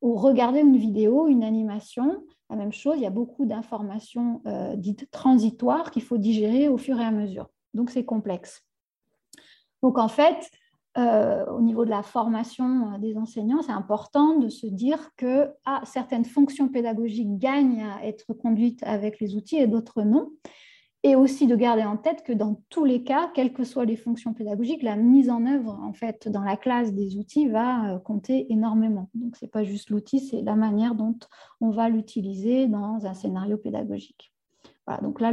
Ou 0.00 0.16
regarder 0.16 0.60
une 0.60 0.76
vidéo, 0.76 1.28
une 1.28 1.44
animation, 1.44 2.24
la 2.50 2.56
même 2.56 2.72
chose, 2.72 2.96
il 2.96 3.02
y 3.02 3.06
a 3.06 3.10
beaucoup 3.10 3.46
d'informations 3.46 4.42
euh, 4.46 4.76
dites 4.76 5.10
transitoires 5.10 5.90
qu'il 5.90 6.02
faut 6.02 6.18
digérer 6.18 6.68
au 6.68 6.76
fur 6.76 7.00
et 7.00 7.04
à 7.04 7.10
mesure. 7.10 7.48
Donc, 7.72 7.90
c'est 7.90 8.04
complexe. 8.04 8.62
Donc, 9.82 9.98
en 9.98 10.08
fait, 10.08 10.50
au 10.96 11.60
niveau 11.60 11.84
de 11.84 11.90
la 11.90 12.02
formation 12.02 12.98
des 12.98 13.16
enseignants, 13.16 13.62
c'est 13.62 13.72
important 13.72 14.38
de 14.38 14.48
se 14.48 14.66
dire 14.66 15.10
que 15.16 15.50
ah, 15.64 15.82
certaines 15.84 16.24
fonctions 16.24 16.68
pédagogiques 16.68 17.36
gagnent 17.38 17.82
à 17.82 18.06
être 18.06 18.32
conduites 18.32 18.82
avec 18.84 19.20
les 19.20 19.34
outils 19.34 19.56
et 19.56 19.66
d'autres 19.66 20.02
non 20.02 20.30
et 21.04 21.16
aussi 21.16 21.46
de 21.46 21.54
garder 21.54 21.84
en 21.84 21.98
tête 21.98 22.24
que 22.24 22.32
dans 22.32 22.62
tous 22.70 22.86
les 22.86 23.04
cas, 23.04 23.30
quelles 23.34 23.52
que 23.52 23.62
soient 23.62 23.84
les 23.84 23.96
fonctions 23.96 24.32
pédagogiques, 24.32 24.82
la 24.82 24.96
mise 24.96 25.28
en 25.28 25.44
œuvre 25.44 25.78
en 25.82 25.92
fait 25.92 26.28
dans 26.28 26.42
la 26.42 26.56
classe 26.56 26.94
des 26.94 27.18
outils 27.18 27.46
va 27.46 27.92
euh, 27.92 27.98
compter 27.98 28.50
énormément. 28.50 29.10
Donc 29.14 29.36
c'est 29.36 29.50
pas 29.50 29.64
juste 29.64 29.90
l'outil, 29.90 30.18
c'est 30.18 30.40
la 30.40 30.56
manière 30.56 30.94
dont 30.94 31.16
on 31.60 31.70
va 31.70 31.90
l'utiliser 31.90 32.68
dans 32.68 33.04
un 33.04 33.12
scénario 33.12 33.58
pédagogique. 33.58 34.33
Donc 35.02 35.20
là, 35.20 35.32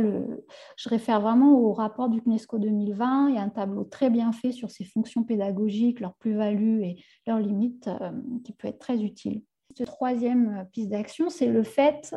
je 0.78 0.90
réfère 0.90 1.20
vraiment 1.20 1.60
au 1.60 1.74
rapport 1.74 2.10
du 2.10 2.22
CNESCO 2.22 2.58
2020. 2.58 3.30
Il 3.30 3.36
y 3.36 3.38
a 3.38 3.42
un 3.42 3.50
tableau 3.50 3.84
très 3.84 4.10
bien 4.10 4.32
fait 4.32 4.52
sur 4.52 4.72
ces 4.72 4.86
fonctions 4.86 5.24
pédagogiques, 5.24 6.00
leurs 6.00 6.16
plus-values 6.16 6.84
et 6.84 7.04
leurs 7.28 7.40
limites, 7.40 7.88
euh, 7.88 8.12
qui 8.44 8.54
peut 8.54 8.70
être 8.70 8.80
très 8.80 9.02
utile. 9.02 9.42
Cette 9.76 9.88
troisième 9.88 10.60
euh, 10.60 10.64
piste 10.64 10.90
d'action, 10.90 11.30
c'est 11.30 11.48
le 11.48 11.64
fait 11.64 12.16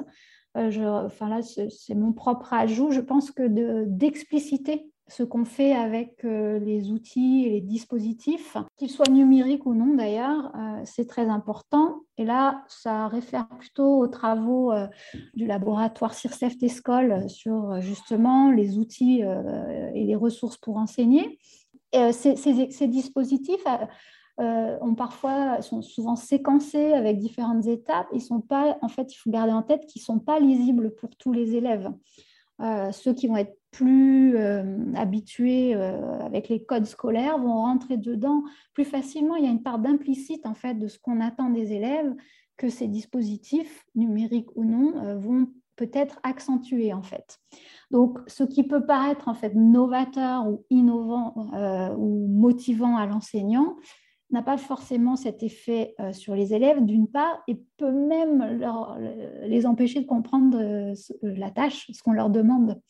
euh, 0.57 1.07
enfin 1.07 1.29
là, 1.29 1.41
c'est 1.43 1.97
mon 1.97 2.13
propre 2.13 2.53
ajout. 2.53 2.93
Je 2.93 3.01
pense 3.01 3.33
que 3.33 3.85
d'expliciter 3.87 4.89
ce 5.07 5.23
qu'on 5.23 5.45
fait 5.45 5.75
avec 5.75 6.25
euh, 6.25 6.59
les 6.59 6.91
outils 6.91 7.45
et 7.47 7.51
les 7.51 7.61
dispositifs, 7.61 8.57
qu'ils 8.77 8.91
soient 8.91 9.11
numériques 9.11 9.67
ou 9.67 9.75
non 9.75 9.95
d'ailleurs, 9.95 10.53
euh, 10.57 10.83
c'est 10.85 11.07
très 11.07 11.29
important. 11.29 12.01
Et 12.17 12.25
là, 12.25 12.65
ça 12.69 13.09
réfère 13.09 13.49
plutôt 13.49 13.99
aux 13.99 14.09
travaux 14.09 14.73
du 15.35 15.47
laboratoire 15.47 16.15
CIRCEF-TESCOL 16.15 17.29
sur 17.29 17.81
justement 17.81 18.53
les 18.53 18.79
outils 18.79 19.21
et 19.21 20.05
les 20.05 20.15
ressources 20.15 20.57
pour 20.57 20.77
enseigner. 20.77 21.41
Ces, 22.13 22.87
dispositifs 22.87 23.65
euh, 24.41 24.77
ont 24.81 24.97
parfois, 24.97 25.63
sont 25.63 25.81
souvent 25.81 26.17
séquencés 26.17 26.93
avec 26.93 27.19
différentes 27.19 27.67
étapes. 27.67 28.09
Ils 28.13 28.21
sont 28.21 28.41
pas, 28.41 28.77
en 28.83 28.89
fait, 28.89 29.13
il 29.13 29.17
faut 29.17 29.31
garder 29.31 29.53
en 29.53 29.63
tête 29.63 29.87
qu'ils 29.87 30.03
sont 30.03 30.19
pas 30.19 30.41
lisibles 30.41 30.93
pour 30.97 31.11
tous 31.17 31.33
les 31.33 31.55
élèves. 31.55 31.89
Euh, 32.61 32.91
ceux 32.91 33.15
qui 33.15 33.29
vont 33.29 33.37
être 33.37 33.57
plus 33.77 34.37
euh, 34.37 34.63
habitués 34.95 35.75
avec 35.75 36.49
les 36.49 36.65
codes 36.65 36.87
scolaires 36.87 37.39
vont 37.39 37.55
rentrer 37.55 37.97
dedans 37.97 38.43
plus 38.73 38.85
facilement. 38.85 39.37
Il 39.37 39.45
y 39.45 39.49
a 39.49 39.51
une 39.51 39.63
part 39.63 39.79
d'implicite 39.79 40.47
en 40.47 40.55
fait 40.55 40.75
de 40.75 40.87
ce 40.87 40.99
qu'on 40.99 41.21
attend 41.21 41.51
des 41.51 41.73
élèves 41.73 42.15
que 42.57 42.69
ces 42.69 42.87
dispositifs, 42.87 43.85
numériques 43.97 44.55
ou 44.55 44.65
non, 44.65 45.19
vont 45.19 45.49
peut-être 45.75 46.21
accentuer 46.23 46.93
en 46.93 47.03
fait. 47.03 47.41
Donc, 47.91 48.19
ce 48.29 48.45
qui 48.45 48.63
peut 48.63 48.87
paraître 48.87 49.27
en 49.27 49.35
fait 49.35 49.55
novateur 49.57 50.47
ou 50.47 50.65
innovant 50.71 51.35
ou 51.99 52.29
motivant 52.29 52.97
à 52.97 53.07
l'enseignant, 53.07 53.75
n'a 54.35 54.43
pas 54.43 54.59
forcément 54.59 55.17
cet 55.17 55.43
effet 55.43 55.95
euh, 56.01 56.13
sur 56.13 56.35
les 56.35 56.55
élèves, 56.55 56.85
d'une 56.85 57.09
part, 57.09 57.43
et 57.49 57.63
peut 57.79 57.93
même 57.93 58.61
les 59.45 59.65
empêcher 59.67 60.01
de 60.01 60.07
comprendre 60.07 60.59
euh, 60.59 60.95
euh, 61.25 61.35
la 61.37 61.51
tâche, 61.51 61.91
ce 61.91 62.03
qu'on 62.03 62.13
leur 62.13 62.31
demande. 62.31 62.81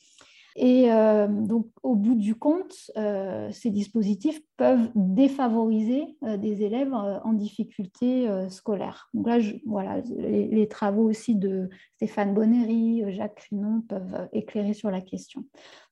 Et 0.57 0.89
donc, 1.29 1.67
au 1.83 1.97
bout 1.97 2.15
du 2.15 2.37
compte, 2.37 2.73
ces 3.51 3.71
dispositifs 3.71 4.41
peuvent 4.57 4.89
défavoriser 4.95 6.17
des 6.23 6.63
élèves 6.63 6.95
en 6.95 7.33
difficulté 7.33 8.29
scolaire. 8.51 9.09
Donc 9.15 9.27
là, 9.27 9.39
voilà, 9.67 10.01
les, 10.17 10.69
travaux 10.69 11.09
aussi 11.09 11.35
de 11.35 11.69
Stéphane 11.97 12.35
Bonnery, 12.35 13.03
Jacques 13.09 13.35
Crinon 13.35 13.83
peuvent 13.89 14.29
éclairer 14.33 14.75
sur 14.75 14.91
la 14.91 15.01
question. 15.01 15.45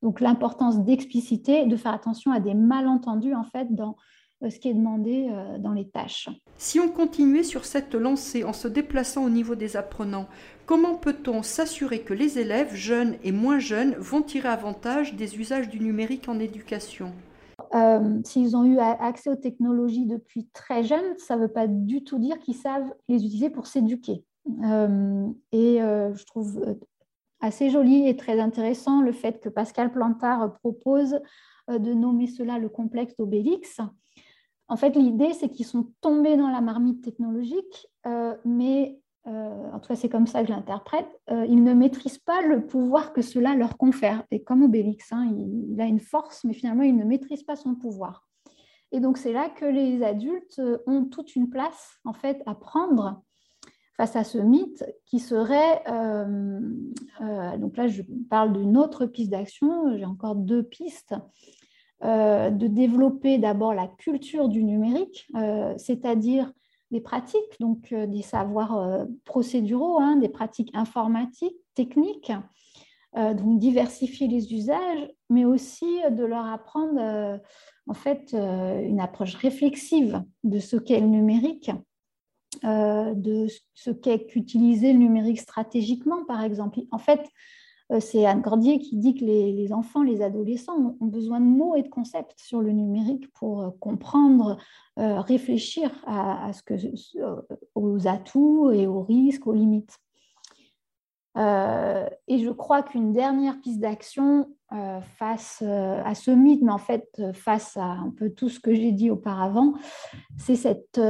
Donc, 0.03 0.21
l'importance 0.21 0.85
d'expliciter, 0.85 1.67
de 1.67 1.77
faire 1.77 1.95
attention 1.95 2.31
à 2.31 2.39
des 2.39 2.55
malentendus, 2.55 3.35
en 3.35 3.45
fait, 3.45 3.75
dans 3.75 3.97
euh, 4.43 4.51
ce 4.51 4.59
qui 4.59 4.69
est 4.69 4.75
demandé 4.75 5.29
euh, 5.31 5.59
dans 5.59 5.73
les 5.73 5.89
tâches. 5.89 6.29
Si 6.57 6.81
on 6.81 6.89
continuait 6.89 7.43
sur 7.43 7.65
cette 7.65 7.95
lancée 7.95 8.45
en 8.45 8.53
se 8.53 8.69
déplaçant 8.69 9.25
au 9.25 9.31
niveau 9.31 9.55
des 9.55 9.77
apprenants, 9.77 10.27
comment 10.73 10.95
peut-on 10.95 11.43
s'assurer 11.43 12.01
que 12.01 12.15
les 12.15 12.39
élèves, 12.39 12.75
jeunes 12.75 13.17
et 13.23 13.31
moins 13.31 13.59
jeunes, 13.59 13.95
vont 13.99 14.23
tirer 14.23 14.49
avantage 14.49 15.15
des 15.17 15.39
usages 15.39 15.69
du 15.69 15.79
numérique 15.79 16.31
en 16.31 16.39
éducation? 16.39 17.13
Euh, 17.75 18.23
S'ils 18.25 18.57
ont 18.57 18.65
eu 18.65 18.79
accès 18.79 19.29
aux 19.29 19.37
technologies 19.37 20.07
depuis 20.07 20.49
très 20.55 20.83
jeunes, 20.83 21.19
ça 21.19 21.37
ne 21.37 21.43
veut 21.43 21.53
pas 21.53 21.67
du 21.67 22.05
tout 22.05 22.19
dire 22.19 22.39
qu'ils 22.39 22.55
savent 22.55 22.91
les 23.07 23.17
utiliser 23.17 23.51
pour 23.51 23.67
s'éduquer. 23.67 24.25
et 25.53 25.79
je 25.81 26.25
trouve 26.25 26.79
assez 27.43 27.69
joli 27.69 28.09
et 28.09 28.17
très 28.17 28.41
intéressant 28.41 29.03
le 29.03 29.13
fait 29.13 29.41
que 29.41 29.51
Pascal 29.51 29.93
Plantard 29.93 30.55
propose 30.55 31.21
de 31.69 31.93
nommer 31.93 32.29
cela 32.29 32.59
le 32.59 32.71
complexe 32.71 33.15
d'Obélix. 33.19 33.79
En 34.69 34.77
fait, 34.77 34.97
l'idée, 34.97 35.35
c'est 35.35 35.51
qu'ils 35.51 35.67
sont 35.67 35.93
tombés 36.01 36.39
dans 36.39 36.49
la 36.49 36.63
marmite 36.63 37.05
technologique, 37.05 37.89
euh, 38.07 38.35
mais 38.47 39.02
euh, 39.27 39.71
en 39.73 39.79
tout 39.79 39.89
cas, 39.89 39.97
c'est 39.97 40.09
comme 40.09 40.27
ça 40.27 40.43
que 40.43 40.49
je 40.49 40.53
l'interprète, 40.53 41.09
euh, 41.31 41.47
ils 41.49 41.63
ne 41.63 41.75
maîtrisent 41.75 42.19
pas 42.19 42.43
le 42.43 42.67
pouvoir 42.67 43.13
que 43.13 43.23
cela 43.23 43.55
leur 43.55 43.77
confère. 43.77 44.25
Et 44.31 44.43
comme 44.43 44.63
Obélix, 44.63 45.13
hein, 45.13 45.33
il, 45.37 45.81
a 45.81 45.87
une 45.87 46.01
force, 46.01 46.45
mais 46.45 46.53
finalement, 46.53 46.83
il 46.83 46.97
ne 46.97 47.05
maîtrise 47.05 47.43
pas 47.43 47.57
son 47.57 47.75
pouvoir. 47.75 48.27
Et 48.91 49.01
donc, 49.01 49.19
c'est 49.19 49.33
là 49.33 49.49
que 49.49 49.65
les 49.65 50.03
adultes 50.03 50.61
ont 50.87 51.05
toute 51.05 51.37
une 51.37 51.49
place, 51.49 51.99
en 52.05 52.13
fait, 52.13 52.43
à 52.47 52.55
prendre 52.55 53.23
face 53.97 54.17
à 54.17 54.25
ce 54.25 54.39
mythe 54.39 54.85
qui 55.07 55.19
serait, 55.19 55.83
donc 57.59 57.77
là, 57.77 57.89
je 57.89 58.03
parle 58.29 58.53
d'une 58.53 58.77
autre 58.77 59.07
piste 59.07 59.31
d'action, 59.31 59.97
j'ai 59.97 60.05
encore 60.05 60.35
deux 60.35 60.63
pistes. 60.63 61.15
Euh, 62.05 62.51
de 62.51 62.67
développer 62.67 63.39
d'abord 63.39 63.75
la 63.75 63.87
culture 63.87 64.49
du 64.49 64.65
numérique, 64.65 65.29
euh, 65.37 65.73
c'est-à-dire 65.77 66.53
des 66.93 67.01
pratiques, 67.01 67.59
donc 67.59 67.93
euh, 67.93 68.07
des 68.07 68.23
savoirs 68.23 69.07
procéduraux, 69.25 69.99
hein, 69.99 70.17
des 70.17 70.29
pratiques 70.29 70.71
informatiques, 70.75 71.57
techniques, 71.75 72.33
donc 73.15 73.59
diversifier 73.59 74.27
les 74.27 74.55
usages, 74.55 75.11
mais 75.29 75.45
aussi 75.45 76.01
de 76.11 76.25
leur 76.25 76.47
apprendre 76.47 77.39
en 77.87 77.93
fait 77.93 78.33
une 78.33 79.01
approche 79.01 79.35
réflexive 79.35 80.23
de 80.45 80.59
ce 80.59 80.77
qu'est 80.77 81.01
le 81.01 81.09
numérique, 81.09 81.71
de 82.63 83.49
ce 83.75 83.91
qu'est 83.91 84.25
qu'utiliser 84.25 84.95
le 84.95 84.99
numérique 84.99 85.41
stratégiquement, 85.41 86.25
par 86.25 86.43
exemple. 86.43 86.81
En 86.91 86.99
fait, 86.99 87.21
euh, 87.21 87.27
c'est 88.01 88.27
Anne 88.27 88.43
Cordier 88.43 88.79
qui 88.79 88.97
dit 88.97 89.15
que 89.15 89.25
les, 89.25 89.73
enfants, 89.73 90.03
les 90.03 90.23
adolescents 90.23 90.97
ont 91.01 91.07
besoin 91.07 91.41
de 91.41 91.47
mots 91.47 91.75
et 91.75 91.83
de 91.83 91.89
concepts 91.89 92.39
sur 92.39 92.61
le 92.61 92.73
numérique 92.73 93.31
pour 93.33 93.63
euh, 93.63 93.71
comprendre, 93.81 94.59
euh, 94.99 95.21
réfléchir 95.21 95.91
à, 96.07 96.53
ce 96.53 96.63
que, 96.63 96.75
aux 97.75 98.09
atouts 98.09 98.71
et 98.71 98.87
aux 98.87 99.03
risques, 99.03 99.47
aux 99.47 99.53
limites. 99.53 99.99
et 101.37 102.39
je 102.39 102.51
crois 102.51 102.83
qu'une 102.83 103.13
dernière 103.13 103.61
piste 103.61 103.81
d'action 103.81 104.49
face 105.19 105.63
à 105.63 106.15
ce 106.15 106.31
mythe, 106.31 106.63
mais 106.63 106.73
en 106.73 106.79
fait 106.79 107.23
face 107.35 107.77
à 107.77 107.85
un 107.85 108.11
peu 108.11 108.31
tout 108.31 108.49
ce 108.49 108.61
que 108.61 108.75
j'ai 108.75 108.93
dit 108.93 109.11
auparavant, 109.11 109.75
c'est 110.39 110.57
cette, 110.57 111.01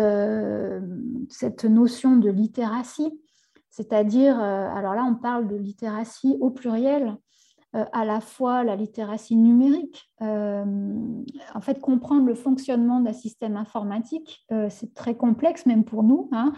cette 1.28 1.64
notion 1.64 2.16
de 2.16 2.30
littératie 2.30 3.12
c'est-à-dire, 3.72 4.38
euh, 4.38 4.68
alors 4.68 4.94
là, 4.94 5.02
on 5.02 5.14
parle 5.14 5.48
de 5.48 5.56
littératie 5.56 6.36
au 6.40 6.50
pluriel, 6.50 7.16
euh, 7.74 7.86
à 7.92 8.04
la 8.04 8.20
fois 8.20 8.64
la 8.64 8.76
littératie 8.76 9.34
numérique. 9.34 10.10
Euh, 10.20 10.62
en 11.54 11.60
fait, 11.62 11.80
comprendre 11.80 12.26
le 12.26 12.34
fonctionnement 12.34 13.00
d'un 13.00 13.14
système 13.14 13.56
informatique, 13.56 14.46
c'est 14.68 14.92
très 14.94 15.16
complexe, 15.16 15.64
même 15.64 15.84
pour 15.84 16.02
nous. 16.02 16.28
Hein. 16.32 16.52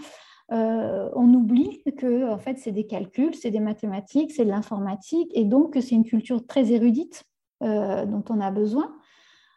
on 0.51 1.33
oublie 1.35 1.83
que 1.97 2.29
en 2.29 2.39
fait, 2.39 2.59
c'est 2.59 2.73
des 2.73 2.87
calculs, 2.87 3.35
c'est 3.37 3.53
des 3.53 3.61
mathématiques, 3.61 4.33
c'est 4.33 4.45
de 4.45 4.51
l'informatique, 4.51 5.31
et 5.35 5.45
donc 5.45 5.77
c'est 5.81 5.95
une 5.95 6.05
culture 6.05 6.45
très 6.45 6.73
érudite 6.73 7.25
dont 7.61 8.25
on 8.29 8.41
a 8.41 8.51
besoin. 8.51 8.93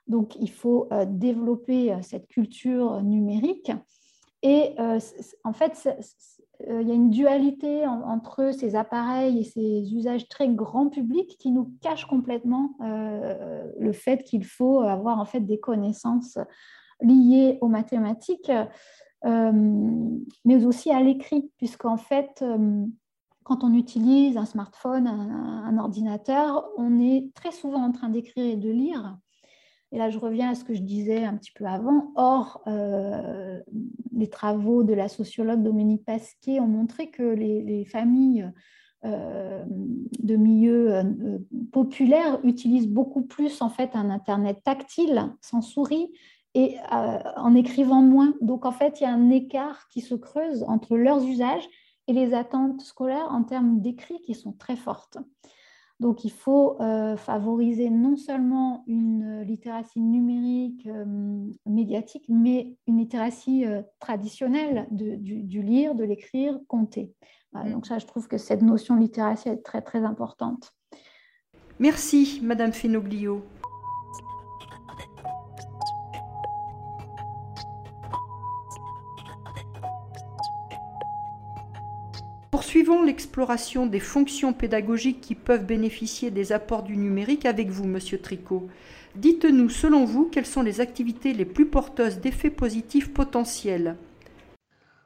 Donc, 0.06 0.36
il 0.40 0.52
faut 0.52 0.88
développer 1.08 1.98
cette 2.04 2.28
culture 2.28 3.02
numérique. 3.02 3.72
Et 4.44 4.76
en 5.44 5.54
fait, 5.54 5.76
euh, 6.70 6.82
il 6.82 6.88
y 6.88 6.92
a 6.92 6.96
une 6.96 7.10
dualité 7.10 7.86
entre 7.86 8.52
ces 8.52 8.76
appareils 8.76 9.40
et 9.40 9.44
ces 9.44 9.94
usages 9.94 10.28
très 10.28 10.50
grand 10.50 10.90
public 10.90 11.38
qui 11.38 11.52
nous 11.52 11.74
cachent 11.82 12.06
complètement 12.06 12.76
euh, 12.82 13.64
le 13.80 13.94
fait 13.94 14.24
qu'il 14.24 14.44
faut 14.44 14.82
avoir 14.82 15.20
en 15.20 15.26
fait 15.26 15.42
des 15.42 15.60
connaissances 15.60 16.40
liées 17.02 17.60
aux 17.62 17.68
mathématiques, 17.68 18.52
euh, 19.26 19.52
mais 20.46 20.66
aussi 20.66 20.90
à 20.92 21.02
l'écrit, 21.02 21.52
puisqu'en 21.58 21.98
fait, 21.98 22.44
quand 23.44 23.64
on 23.64 23.74
utilise 23.76 24.36
un 24.36 24.46
smartphone, 24.46 25.08
un, 25.08 25.78
ordinateur, 25.78 26.68
on 26.78 27.00
est 27.00 27.32
très 27.36 27.52
souvent 27.52 27.84
en 27.84 27.92
train 27.92 28.10
d'écrire 28.10 28.46
et 28.46 28.58
de 28.58 28.70
lire. 28.70 29.18
Et 29.92 29.98
là, 29.98 30.10
je 30.10 30.20
reviens 30.20 30.50
à 30.50 30.56
ce 30.56 30.64
que 30.64 30.74
je 30.74 30.82
disais 30.82 31.24
un 31.24 31.36
petit 31.38 31.52
peu 31.52 31.66
avant. 31.66 32.12
Or, 32.16 32.62
euh, 32.68 33.62
les 34.14 34.30
travaux 34.30 34.84
de 34.84 34.94
la 34.94 35.08
sociologue 35.08 35.64
Dominique 35.64 36.04
Pasquier 36.04 36.60
ont 36.60 36.68
montré 36.68 37.10
que 37.10 37.24
les, 37.24 37.86
familles 37.86 38.52
euh, 39.06 39.64
de 40.20 40.36
milieux 40.36 40.94
euh, 40.94 41.40
populaires 41.72 42.40
utilisent 42.44 42.90
beaucoup 42.90 43.22
plus 43.22 43.62
en 43.62 43.70
fait 43.70 43.92
un 43.96 44.10
Internet 44.10 44.62
tactile, 44.64 45.32
sans 45.42 45.62
souris, 45.62 46.12
et 46.54 46.78
en 46.90 47.54
écrivant 47.54 48.02
moins. 48.02 48.34
Donc 48.42 48.66
en 48.66 48.72
fait, 48.72 49.00
il 49.00 49.04
y 49.04 49.06
a 49.06 49.14
un 49.14 49.30
écart 49.30 49.88
qui 49.90 50.02
se 50.02 50.16
creuse 50.16 50.64
entre 50.64 50.98
leurs 50.98 51.24
usages 51.24 51.68
et 52.08 52.14
les 52.14 52.34
attentes 52.34 52.82
scolaires 52.82 53.28
en 53.30 53.44
termes 53.44 53.80
d'écrit 53.80 54.20
qui 54.22 54.34
sont 54.34 54.54
très 54.54 54.76
fortes. 54.76 55.20
Donc, 56.00 56.24
il 56.24 56.32
faut 56.32 56.80
euh, 56.80 57.18
favoriser 57.18 57.90
non 57.90 58.18
seulement 58.18 58.84
une 58.86 59.42
littératie 59.42 60.00
numérique 60.00 60.86
euh, 60.86 61.06
médiatique, 61.66 62.26
mais 62.30 62.76
une 62.86 63.00
littératie 63.00 63.66
euh, 63.66 63.82
traditionnelle 64.00 64.88
du, 64.92 65.62
lire, 65.64 65.96
de 65.96 66.04
l'écrire, 66.04 66.60
compter. 66.68 67.14
Mm. 67.54 67.72
donc 67.72 67.88
ça, 67.88 67.98
je 67.98 68.06
trouve 68.06 68.28
que 68.28 68.38
cette 68.38 68.62
notion 68.62 68.96
de 68.96 69.02
littératie 69.02 69.50
est 69.50 69.64
très, 69.64 69.82
très 69.82 70.04
importante. 70.04 70.74
Merci, 71.80 72.42
Madame 72.44 72.74
Fenoglio. 72.74 73.44
Poursuivons 82.88 83.06
l'exploration 83.06 83.86
des 83.86 84.00
fonctions 84.00 84.54
pédagogiques 84.54 85.20
qui 85.20 85.36
peuvent 85.36 85.66
bénéficier 85.66 86.32
des 86.32 86.54
apports 86.54 86.84
du 86.84 86.96
numérique 86.96 87.46
avec 87.46 87.68
vous, 87.68 87.84
Monsieur 87.84 88.18
Tricot. 88.18 88.70
Dites-nous, 89.14 89.68
selon 89.68 90.06
vous, 90.06 90.30
quelles 90.32 90.46
sont 90.46 90.62
les 90.62 90.80
activités 90.80 91.34
les 91.34 91.44
plus 91.44 91.66
porteuses 91.66 92.22
d'effets 92.22 92.50
positifs 92.50 93.14
potentiels? 93.14 93.98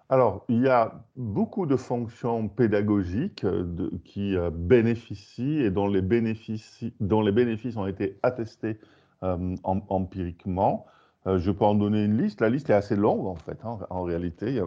Alors, 0.09 0.45
il 0.47 0.61
y 0.61 0.67
a 0.67 1.03
beaucoup 1.15 1.65
de 1.65 1.75
fonctions 1.75 2.49
pédagogiques 2.49 3.45
euh, 3.45 3.89
qui 4.05 4.37
euh, 4.37 4.51
bénéficient 4.51 5.61
et 5.61 5.71
dont 5.71 5.87
les 5.87 6.03
bénéfices, 6.03 7.77
ont 7.77 7.87
été 7.87 8.19
attestés 8.21 8.77
euh, 9.23 9.55
empiriquement. 9.63 10.85
je 11.25 11.49
peux 11.49 11.65
en 11.65 11.73
donner 11.73 12.03
une 12.03 12.21
liste. 12.21 12.41
La 12.41 12.49
liste 12.49 12.69
est 12.69 12.73
assez 12.73 12.95
longue, 12.95 13.25
en 13.25 13.37
fait, 13.37 13.57
hein, 13.63 13.79
en 13.89 14.03
réalité. 14.03 14.61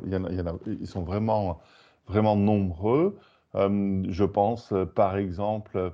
Ils 0.67 0.89
sont 0.89 1.03
vraiment 1.03 1.61
vraiment 2.07 2.37
nombreux. 2.37 3.17
Euh, 3.55 4.03
je 4.09 4.25
pense 4.25 4.73
euh, 4.73 4.85
par 4.85 5.17
exemple 5.17 5.93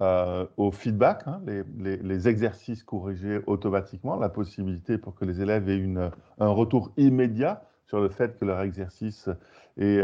euh, 0.00 0.46
au 0.56 0.70
feedback, 0.70 1.24
hein, 1.26 1.40
les, 1.46 2.28
exercices 2.28 2.82
corrigés 2.82 3.40
automatiquement, 3.46 4.16
la 4.16 4.28
possibilité 4.28 4.98
pour 4.98 5.14
que 5.14 5.24
les 5.24 5.40
élèves 5.40 5.68
aient 5.68 5.78
une, 5.78 6.10
un 6.38 6.48
retour 6.48 6.92
immédiat 6.96 7.62
sur 7.86 8.00
le 8.00 8.08
fait 8.08 8.38
que 8.38 8.44
leur 8.44 8.60
exercice 8.62 9.28
est 9.76 10.02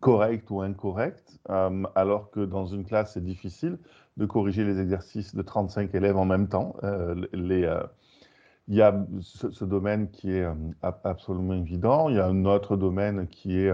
correct 0.00 0.50
ou 0.50 0.60
incorrect, 0.60 1.38
alors 1.94 2.30
que 2.30 2.40
dans 2.40 2.66
une 2.66 2.84
classe, 2.84 3.14
c'est 3.14 3.24
difficile 3.24 3.78
de 4.16 4.26
corriger 4.26 4.64
les 4.64 4.80
exercices 4.80 5.34
de 5.34 5.42
35 5.42 5.94
élèves 5.94 6.16
en 6.16 6.24
même 6.24 6.48
temps. 6.48 6.74
il 7.34 7.84
y 8.68 8.82
a 8.82 9.06
ce, 9.20 9.64
domaine 9.64 10.10
qui 10.10 10.32
est 10.32 10.46
absolument 10.82 11.54
évident. 11.54 12.08
Il 12.08 12.16
y 12.16 12.20
a 12.20 12.26
un 12.26 12.44
autre 12.44 12.76
domaine 12.76 13.28
qui 13.28 13.58
est 13.58 13.72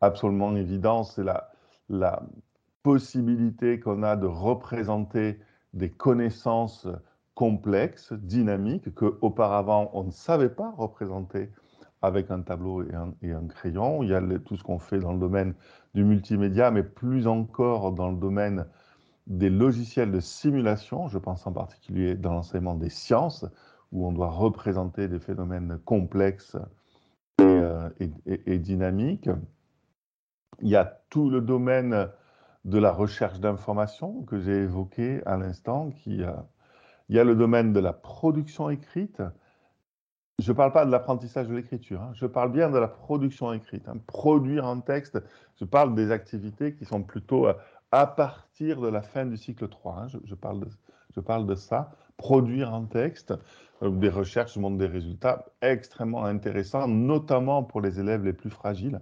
absolument 0.00 0.54
évident, 0.56 1.04
c'est 1.04 1.24
la, 1.24 2.22
possibilité 2.82 3.78
qu'on 3.78 4.02
a 4.02 4.16
de 4.16 4.26
représenter 4.26 5.38
des 5.74 5.90
connaissances 5.90 6.88
complexes, 7.34 8.14
dynamiques, 8.14 8.94
qu'auparavant 8.94 9.90
on 9.92 10.04
ne 10.04 10.10
savait 10.10 10.48
pas 10.48 10.72
représenter 10.74 11.50
avec 12.00 12.30
un 12.30 12.40
tableau 12.40 12.82
et 12.82 12.94
un 12.94 13.46
crayon. 13.48 14.02
Il 14.02 14.08
y 14.08 14.14
a 14.14 14.22
tout 14.38 14.56
ce 14.56 14.62
qu'on 14.62 14.78
fait 14.78 14.98
dans 14.98 15.12
le 15.12 15.18
domaine 15.18 15.54
du 15.94 16.04
multimédia, 16.04 16.70
mais 16.70 16.82
plus 16.82 17.26
encore 17.26 17.92
dans 17.92 18.10
le 18.10 18.16
domaine 18.16 18.64
des 19.26 19.50
logiciels 19.50 20.10
de 20.10 20.20
simulation. 20.20 21.08
Je 21.08 21.18
pense 21.18 21.46
en 21.46 21.52
particulier 21.52 22.14
dans 22.14 22.32
l'enseignement 22.32 22.74
des 22.74 22.90
sciences, 22.90 23.44
où 23.92 24.06
on 24.06 24.12
doit 24.12 24.30
représenter 24.30 25.08
des 25.08 25.18
phénomènes 25.18 25.78
complexes 25.84 26.56
euh, 27.40 27.88
et, 28.26 28.58
dynamique. 28.58 29.28
Il 30.60 30.68
y 30.68 30.76
a 30.76 31.00
tout 31.08 31.30
le 31.30 31.40
domaine 31.40 32.08
de 32.64 32.78
la 32.78 32.92
recherche 32.92 33.40
d'informations 33.40 34.22
que 34.22 34.38
j'ai 34.38 34.62
évoqué 34.64 35.22
à 35.26 35.36
l'instant. 35.36 35.90
Euh, 36.06 36.32
il 37.08 37.16
y 37.16 37.18
a 37.18 37.24
le 37.24 37.34
domaine 37.34 37.72
de 37.72 37.80
la 37.80 37.92
production 37.92 38.70
écrite. 38.70 39.22
Je 40.38 40.52
ne 40.52 40.56
parle 40.56 40.72
pas 40.72 40.86
de 40.86 40.90
l'apprentissage 40.90 41.48
de 41.48 41.54
l'écriture, 41.54 42.00
hein. 42.00 42.12
je 42.14 42.24
parle 42.24 42.50
bien 42.50 42.70
de 42.70 42.78
la 42.78 42.88
production 42.88 43.52
écrite. 43.52 43.86
Hein. 43.88 43.98
Produire 44.06 44.66
un 44.66 44.80
texte, 44.80 45.22
je 45.58 45.64
parle 45.66 45.94
des 45.94 46.10
activités 46.10 46.74
qui 46.74 46.86
sont 46.86 47.02
plutôt 47.02 47.46
euh, 47.46 47.54
à 47.92 48.06
partir 48.06 48.80
de 48.80 48.88
la 48.88 49.02
fin 49.02 49.26
du 49.26 49.36
cycle 49.36 49.68
3. 49.68 49.98
Hein. 49.98 50.06
Je 50.24 51.20
parle 51.20 51.46
de 51.46 51.54
ça. 51.54 51.90
Produire 52.20 52.74
un 52.74 52.84
texte, 52.84 53.32
euh, 53.82 53.88
des 53.88 54.10
recherches 54.10 54.58
montrent 54.58 54.76
des 54.76 54.86
résultats 54.86 55.46
extrêmement 55.62 56.24
intéressants, 56.26 56.86
notamment 56.86 57.62
pour 57.62 57.80
les 57.80 57.98
élèves 57.98 58.24
les 58.24 58.34
plus 58.34 58.50
fragiles. 58.50 59.00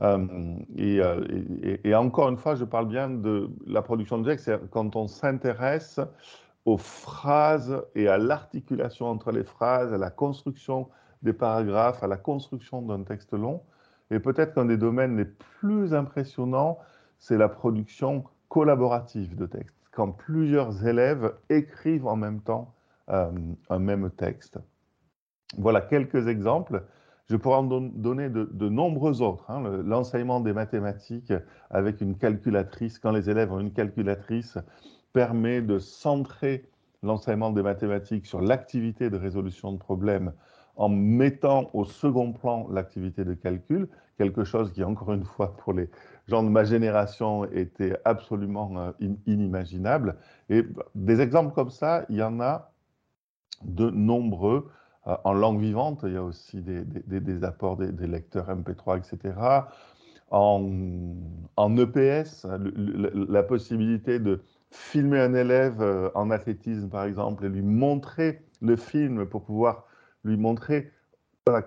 Euh, 0.00 0.56
euh, 0.78 1.78
et, 1.84 1.94
encore 1.94 2.30
une 2.30 2.38
fois, 2.38 2.54
je 2.54 2.64
parle 2.64 2.88
bien 2.88 3.10
de 3.10 3.50
la 3.66 3.82
production 3.82 4.16
de 4.18 4.30
texte, 4.30 4.46
c'est 4.46 4.70
quand 4.70 4.96
on 4.96 5.06
s'intéresse 5.06 6.00
aux 6.64 6.78
phrases 6.78 7.82
et 7.94 8.08
à 8.08 8.16
l'articulation 8.16 9.06
entre 9.06 9.32
les 9.32 9.44
phrases, 9.44 9.92
à 9.92 9.98
la 9.98 10.10
construction 10.10 10.88
des 11.22 11.34
paragraphes, 11.34 12.02
à 12.02 12.06
la 12.06 12.16
construction 12.16 12.80
d'un 12.80 13.02
texte 13.02 13.34
long. 13.34 13.62
Et 14.10 14.18
peut-être 14.18 14.54
qu'un 14.54 14.64
des 14.64 14.78
domaines 14.78 15.18
les 15.18 15.26
plus 15.26 15.92
impressionnants, 15.92 16.78
c'est 17.18 17.36
la 17.36 17.50
production 17.50 18.24
collaborative 18.48 19.36
de 19.36 19.44
textes, 19.44 19.75
quand 19.96 20.12
plusieurs 20.12 20.86
élèves 20.86 21.32
écrivent 21.48 22.06
en 22.06 22.16
même 22.16 22.42
temps 22.42 22.74
euh, 23.08 23.30
un 23.70 23.78
même 23.78 24.10
texte. 24.10 24.58
Voilà 25.56 25.80
quelques 25.80 26.28
exemples. 26.28 26.84
Je 27.30 27.36
pourrais 27.36 27.56
en 27.56 27.62
donner 27.62 28.28
de, 28.28 28.68
nombreux 28.68 29.22
autres. 29.22 29.50
Hein. 29.50 29.62
L'enseignement 29.84 30.40
des 30.40 30.52
mathématiques 30.52 31.32
avec 31.70 32.02
une 32.02 32.18
calculatrice, 32.18 32.98
quand 32.98 33.10
les 33.10 33.30
élèves 33.30 33.50
ont 33.50 33.58
une 33.58 33.72
calculatrice, 33.72 34.58
permet 35.14 35.62
de 35.62 35.78
centrer 35.78 36.68
l'enseignement 37.02 37.50
des 37.50 37.62
mathématiques 37.62 38.26
sur 38.26 38.42
l'activité 38.42 39.08
de 39.08 39.16
résolution 39.16 39.72
de 39.72 39.78
problèmes 39.78 40.32
en 40.76 40.90
mettant 40.90 41.70
au 41.72 41.86
second 41.86 42.32
plan 42.32 42.68
l'activité 42.68 43.24
de 43.24 43.32
calcul, 43.32 43.88
quelque 44.18 44.44
chose 44.44 44.72
qui, 44.72 44.84
encore 44.84 45.14
une 45.14 45.24
fois, 45.24 45.56
pour 45.56 45.72
les 45.72 45.88
gens 46.26 46.42
de 46.42 46.48
ma 46.48 46.64
génération, 46.64 47.44
était 47.52 47.96
absolument 48.04 48.72
euh, 48.76 48.92
inimaginable. 49.26 50.16
Et 50.48 50.64
des 50.94 51.20
exemples 51.20 51.54
comme 51.54 51.70
ça, 51.70 52.04
il 52.08 52.16
y 52.16 52.22
en 52.22 52.40
a 52.40 52.72
de 53.62 53.90
nombreux. 53.90 54.68
Euh, 55.06 55.16
en 55.24 55.32
langue 55.34 55.60
vivante, 55.60 56.00
il 56.04 56.14
y 56.14 56.16
a 56.16 56.22
aussi 56.22 56.62
des, 56.62 57.44
apports 57.44 57.76
des, 57.76 58.06
lecteurs 58.06 58.48
MP3, 58.48 58.98
etc. 58.98 59.34
En, 60.30 60.68
en 61.56 61.76
EPS, 61.76 62.46
la 63.14 63.42
possibilité 63.44 64.18
de 64.18 64.42
filmer 64.70 65.20
un 65.20 65.34
élève 65.34 65.80
euh, 65.80 66.10
en 66.14 66.30
athlétisme, 66.30 66.88
par 66.88 67.04
exemple, 67.04 67.44
et 67.44 67.48
lui 67.48 67.62
montrer 67.62 68.42
le 68.60 68.76
film 68.76 69.26
pour 69.26 69.44
pouvoir 69.44 69.86
lui 70.24 70.36
montrer, 70.36 70.90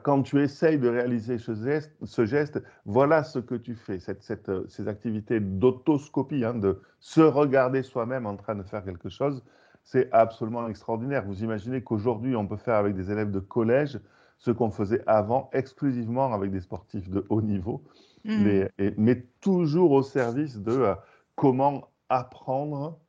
quand 0.04 0.24
tu 0.24 0.42
essayes 0.42 0.78
de 0.78 0.89
réaliser 0.89 1.38
ce 1.38 1.54
geste, 1.54 1.92
ce 2.04 2.26
geste 2.26 2.62
voilà 2.86 3.24
ce 3.24 3.39
que 3.39 3.56
tu 3.56 3.76
fais. 3.76 4.00
Cette, 4.00 4.50
euh, 4.50 4.65
ces 4.68 4.88
activités 4.88 5.39
d'autoscopie, 5.39 6.44
hein, 6.44 6.54
de 6.54 6.82
se 7.00 7.22
regarder 7.22 7.82
soi-même 7.82 8.26
en 8.26 8.36
train 8.36 8.56
de 8.56 8.63
faire 8.63 8.84
quelque 8.84 9.10
chose, 9.10 9.44
c'est 9.84 10.12
absolument 10.12 10.68
extraordinaire. 10.68 11.24
Vous 11.26 11.44
imaginez 11.44 11.82
qu'aujourd'hui, 11.82 12.36
on 12.36 12.46
peut 12.46 12.58
faire 12.58 12.76
avec 12.76 12.96
des 12.96 13.10
élèves 13.12 13.32
de 13.32 13.39
collège 13.39 14.00
ce 14.38 14.52
qu'on 14.52 14.70
faisait 14.70 15.02
avant 15.08 15.50
exclusivement 15.54 16.34
avec 16.34 16.52
des 16.52 16.62
sportifs 16.62 17.10
de 17.10 17.26
haut 17.30 17.42
niveau, 17.42 17.84
mmh. 18.26 18.68
mais 18.98 19.26
toujours 19.42 19.92
au 19.92 20.04
service 20.04 20.58
de 20.58 20.72
euh, 20.72 20.96
comment 21.36 21.89
apprendre 22.10 23.00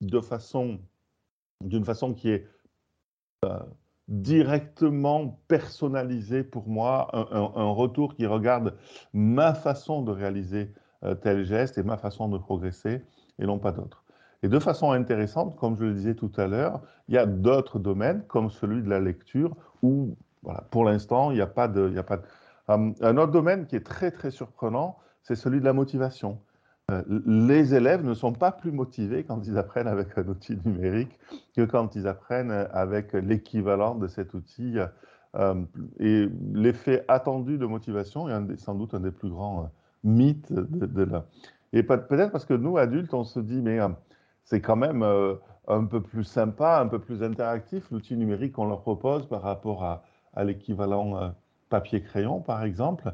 de 0.00 0.20
façon, 0.20 0.78
d'une 1.62 1.84
façon 1.84 2.12
qui 2.14 2.30
est 2.30 2.46
euh, 3.44 3.58
directement 4.08 5.40
personnalisée 5.48 6.42
pour 6.42 6.68
moi, 6.68 7.08
un, 7.12 7.70
retour 7.70 8.14
qui 8.14 8.26
regarde 8.26 8.74
ma 9.12 9.54
façon 9.54 10.02
de 10.02 10.10
réaliser 10.10 10.72
euh, 11.04 11.14
tel 11.14 11.44
geste 11.44 11.78
et 11.78 11.82
ma 11.82 11.96
façon 11.96 12.28
de 12.28 12.38
progresser 12.38 13.04
et 13.38 13.46
non 13.46 13.58
pas 13.58 13.72
d'autres. 13.72 14.04
Et 14.42 14.48
de 14.48 14.58
façon 14.58 14.90
intéressante, 14.90 15.56
comme 15.56 15.76
je 15.76 15.84
le 15.84 15.94
disais 15.94 16.14
tout 16.14 16.32
à 16.36 16.46
l'heure, 16.48 16.80
il 17.08 17.14
y 17.14 17.18
a 17.18 17.26
d'autres 17.26 17.78
domaines, 17.78 18.24
comme 18.26 18.50
celui 18.50 18.82
de 18.82 18.88
la 18.88 18.98
lecture, 18.98 19.56
où, 19.82 20.16
voilà, 20.42 20.62
pour 20.70 20.84
l'instant, 20.84 21.30
il 21.30 21.34
n'y 21.34 21.40
a 21.40 21.46
pas 21.46 21.68
de... 21.68 21.90
Y 21.90 21.98
a 21.98 22.02
pas 22.02 22.20
hum, 22.68 22.94
un 23.00 23.16
autre 23.18 23.30
domaine 23.30 23.66
qui 23.66 23.76
est 23.76 23.86
très, 23.86 24.10
très 24.10 24.32
surprenant, 24.32 24.98
c'est 25.22 25.36
celui 25.36 25.60
de 25.60 25.64
la 25.64 25.72
motivation. 25.72 26.40
Euh, 26.92 27.02
les 27.26 27.74
élèves 27.74 28.04
ne 28.04 28.14
sont 28.14 28.32
pas 28.32 28.52
plus 28.52 28.72
motivés 28.72 29.24
quand 29.24 29.46
ils 29.46 29.58
apprennent 29.58 29.88
avec 29.88 30.16
un 30.16 30.26
outil 30.28 30.58
numérique 30.64 31.18
que 31.56 31.64
quand 31.64 31.94
ils 31.96 32.06
apprennent 32.06 32.50
avec 32.50 33.12
l'équivalent 33.14 33.94
de 33.94 34.06
cet 34.06 34.34
outil. 34.34 34.76
Euh, 35.34 35.54
et 35.98 36.28
l'effet 36.52 37.04
attendu 37.08 37.56
de 37.56 37.66
motivation 37.66 38.28
est 38.28 38.56
sans 38.58 38.74
doute 38.74 38.94
un 38.94 39.00
des 39.00 39.10
plus 39.10 39.30
grands 39.30 39.62
euh, 39.62 39.66
mythes 40.04 40.52
de, 40.52 40.86
de. 40.86 41.08
Et 41.72 41.82
peut-être 41.82 42.30
parce 42.30 42.44
que 42.44 42.54
nous, 42.54 42.76
adultes, 42.76 43.14
on 43.14 43.24
se 43.24 43.40
dit, 43.40 43.62
mais 43.62 43.78
c'est 44.44 44.60
quand 44.60 44.76
même 44.76 45.02
un 45.68 45.84
peu 45.84 46.02
plus 46.02 46.24
sympa, 46.24 46.80
un 46.80 46.86
peu 46.86 46.98
plus 46.98 47.22
interactif, 47.22 47.90
l'outil 47.90 48.14
numérique 48.16 48.52
qu'on 48.52 48.66
leur 48.66 48.82
propose 48.82 49.26
par 49.26 49.40
rapport 49.40 49.82
à, 49.82 50.04
à 50.34 50.44
l'équivalent 50.44 51.32
papier-crayon, 51.70 52.40
par 52.40 52.62
exemple. 52.62 53.10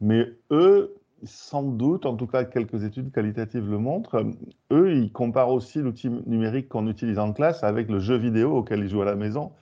Mais 0.00 0.26
eux, 0.50 0.94
sans 1.24 1.62
doute, 1.62 2.06
en 2.06 2.16
tout 2.16 2.26
cas 2.26 2.44
quelques 2.44 2.84
études 2.84 3.12
qualitatives 3.12 3.68
le 3.68 3.78
montrent, 3.78 4.24
eux, 4.70 4.92
ils 4.92 5.12
comparent 5.12 5.52
aussi 5.52 5.80
l'outil 5.80 6.10
numérique 6.26 6.68
qu'on 6.68 6.86
utilise 6.86 7.18
en 7.18 7.32
classe 7.32 7.62
avec 7.62 7.88
le 7.88 7.98
jeu 7.98 8.16
vidéo 8.16 8.56
auquel 8.56 8.80
ils 8.80 8.88
jouent 8.88 9.02
à 9.02 9.06
la 9.06 9.14
maison. 9.14 9.52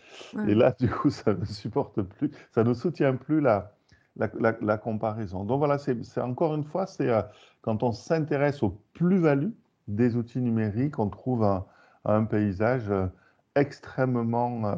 Et 0.49 0.55
là, 0.55 0.75
du 0.79 0.89
coup, 0.89 1.11
ça 1.11 1.35
ne 1.35 1.45
supporte 1.45 2.03
plus, 2.03 2.31
ça 2.51 2.65
ne 2.65 2.75
soutient 2.75 3.15
plus 3.15 3.41
la, 3.41 3.73
la, 4.17 4.79
comparaison. 4.79 5.45
Donc 5.45 5.59
voilà, 5.59 5.79
c'est 5.79 6.21
encore 6.21 6.55
une 6.55 6.65
fois, 6.65 6.87
c'est 6.87 7.09
euh, 7.09 7.23
quand 7.63 7.83
on 7.83 7.93
s'intéresse 7.93 8.63
aux 8.63 8.79
plus-values 8.93 9.55
des 9.89 10.17
outils 10.17 10.41
numériques, 10.41 10.99
on 10.99 11.09
trouve 11.09 11.45
un, 11.45 11.65
un 12.05 12.25
paysage 12.25 12.91
euh, 12.91 13.07
extrêmement 13.55 14.67
euh, 14.67 14.75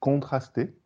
contrasté. 0.00 0.76